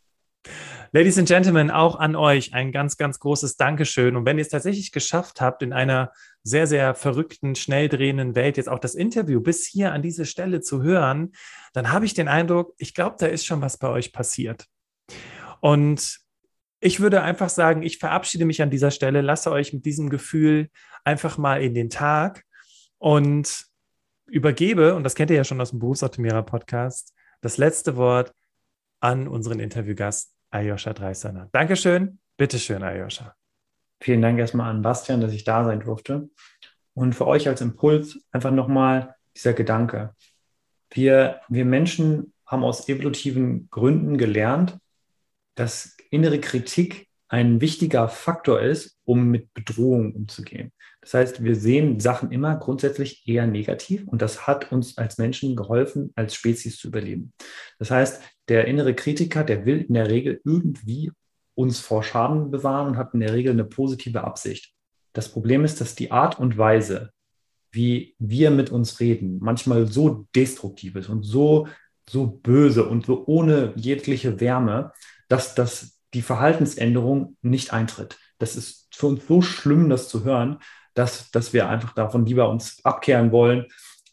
Ladies 0.93 1.19
and 1.19 1.29
Gentlemen, 1.29 1.71
auch 1.71 1.97
an 2.01 2.17
euch 2.17 2.53
ein 2.55 2.73
ganz, 2.73 2.97
ganz 2.97 3.21
großes 3.21 3.57
Dankeschön. 3.57 4.17
Und 4.17 4.27
wenn 4.27 4.39
ihr 4.39 4.43
es 4.43 4.49
tatsächlich 4.49 4.91
geschafft 4.91 5.41
habt, 5.41 5.63
in 5.63 5.73
einer 5.73 6.13
sehr, 6.43 6.67
sehr 6.67 6.95
verrückten, 6.95 7.55
schnell 7.55 7.89
drehenden 7.89 8.35
Welt 8.35 8.57
jetzt 8.57 8.69
auch 8.69 8.79
das 8.79 8.95
Interview 8.95 9.41
bis 9.41 9.67
hier 9.67 9.93
an 9.93 10.03
diese 10.03 10.25
Stelle 10.25 10.61
zu 10.61 10.83
hören, 10.83 11.33
dann 11.73 11.93
habe 11.93 12.05
ich 12.05 12.15
den 12.15 12.29
Eindruck, 12.29 12.75
ich 12.79 12.95
glaube, 12.95 13.17
da 13.19 13.27
ist 13.27 13.45
schon 13.45 13.61
was 13.61 13.79
bei 13.79 13.89
euch 13.89 14.13
passiert. 14.13 14.67
Und 15.61 16.19
ich 16.81 17.01
würde 17.01 17.23
einfach 17.23 17.51
sagen, 17.51 17.83
ich 17.83 17.99
verabschiede 17.99 18.47
mich 18.47 18.63
an 18.63 18.71
dieser 18.71 18.91
Stelle, 18.91 19.21
lasse 19.21 19.51
euch 19.51 19.73
mit 19.73 19.85
diesem 19.85 20.09
Gefühl 20.09 20.71
einfach 21.05 21.37
mal 21.37 21.63
in 21.63 21.75
den 21.75 21.91
Tag 21.91 22.45
und 22.99 23.67
übergebe, 24.27 24.95
und 24.95 25.05
das 25.05 25.15
kennt 25.15 25.31
ihr 25.31 25.37
ja 25.37 25.45
schon 25.45 25.61
aus 25.61 25.71
dem 25.71 25.81
Berufsoptimierer 25.81 26.43
Podcast, 26.43 27.13
das 27.43 27.59
letzte 27.59 27.97
Wort 27.97 28.33
an 29.01 29.29
unseren 29.29 29.61
Interviewgast 29.61 30.35
Ayosha 30.51 30.93
Dreisaner. 30.93 31.49
Dankeschön. 31.53 32.19
Bitteschön, 32.37 32.83
Ayosha. 32.83 33.40
Vielen 34.01 34.23
Dank 34.23 34.39
erstmal 34.39 34.71
an 34.71 34.83
Bastian, 34.83 35.21
dass 35.21 35.33
ich 35.33 35.45
da 35.45 35.65
sein 35.65 35.81
durfte. 35.81 36.31
Und 36.95 37.15
für 37.15 37.27
euch 37.27 37.49
als 37.49 37.61
Impuls 37.61 38.19
einfach 38.33 38.51
nochmal 38.51 39.15
dieser 39.37 39.53
Gedanke. 39.53 40.15
Wir, 40.91 41.41
wir 41.49 41.65
Menschen 41.65 42.33
haben 42.47 42.65
aus 42.65 42.89
evolutiven 42.89 43.69
Gründen 43.71 44.19
gelernt, 44.19 44.79
dass 45.55 45.97
innere 46.11 46.41
Kritik 46.41 47.09
ein 47.29 47.61
wichtiger 47.61 48.09
Faktor 48.09 48.61
ist, 48.61 48.99
um 49.05 49.29
mit 49.29 49.55
Bedrohungen 49.55 50.13
umzugehen. 50.13 50.73
Das 51.01 51.15
heißt, 51.15 51.45
wir 51.45 51.55
sehen 51.55 52.01
Sachen 52.01 52.33
immer 52.33 52.57
grundsätzlich 52.57 53.27
eher 53.27 53.47
negativ 53.47 54.07
und 54.09 54.21
das 54.21 54.47
hat 54.47 54.73
uns 54.73 54.99
als 54.99 55.17
Menschen 55.17 55.55
geholfen, 55.55 56.13
als 56.17 56.35
Spezies 56.35 56.77
zu 56.77 56.89
überleben. 56.89 57.33
Das 57.79 57.91
heißt, 57.91 58.21
der 58.49 58.67
innere 58.67 58.95
Kritiker, 58.95 59.45
der 59.45 59.65
will 59.65 59.83
in 59.83 59.95
der 59.95 60.11
Regel 60.11 60.41
irgendwie 60.45 61.13
uns 61.61 61.81
vor 61.81 62.03
Schaden 62.03 62.51
bewahren 62.51 62.89
und 62.89 62.97
hat 62.97 63.15
in 63.15 63.21
der 63.21 63.33
Regel 63.33 63.53
eine 63.53 63.65
positive 63.65 64.25
Absicht. 64.25 64.73
Das 65.13 65.29
Problem 65.29 65.65
ist, 65.65 65.81
dass 65.81 65.95
die 65.95 66.11
Art 66.11 66.39
und 66.39 66.57
Weise, 66.57 67.13
wie 67.73 68.15
wir 68.19 68.51
mit 68.51 68.71
uns 68.71 69.01
reden, 69.01 69.39
manchmal 69.41 69.87
so 69.87 70.27
destruktiv 70.35 70.97
ist 70.97 71.09
und 71.09 71.23
so, 71.23 71.69
so 72.09 72.27
böse 72.27 72.85
und 72.87 73.07
so 73.07 73.25
ohne 73.27 73.73
jegliche 73.77 74.41
Wärme, 74.41 74.93
dass 75.29 75.55
das 75.55 76.01
die 76.15 76.23
Verhaltensänderung 76.23 77.37
nicht 77.43 77.73
eintritt. 77.73 78.19
Das 78.39 78.57
ist 78.57 78.89
für 78.93 79.07
uns 79.07 79.27
so 79.29 79.43
schlimm, 79.43 79.89
das 79.89 80.09
zu 80.09 80.25
hören, 80.25 80.59
dass, 80.95 81.31
dass 81.31 81.53
wir 81.53 81.69
einfach 81.69 81.95
davon 81.95 82.27
lieber 82.27 82.49
uns 82.51 82.85
abkehren 82.85 83.31
wollen. 83.31 83.67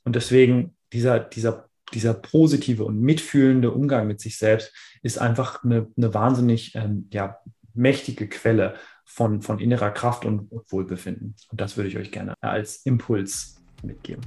Und 0.03 0.15
deswegen 0.15 0.75
dieser, 0.93 1.19
dieser, 1.19 1.66
dieser 1.93 2.13
positive 2.13 2.83
und 2.83 2.99
mitfühlende 2.99 3.71
Umgang 3.71 4.07
mit 4.07 4.19
sich 4.19 4.37
selbst 4.37 4.73
ist 5.03 5.19
einfach 5.19 5.63
eine, 5.63 5.87
eine 5.95 6.13
wahnsinnig 6.13 6.75
ähm, 6.75 7.07
ja, 7.11 7.37
mächtige 7.73 8.27
Quelle 8.27 8.75
von, 9.05 9.41
von 9.41 9.59
innerer 9.59 9.91
Kraft 9.91 10.25
und 10.25 10.51
Wohlbefinden. 10.69 11.35
Und 11.49 11.61
das 11.61 11.77
würde 11.77 11.89
ich 11.89 11.97
euch 11.97 12.11
gerne 12.11 12.33
als 12.41 12.85
Impuls 12.85 13.61
mitgeben. 13.83 14.21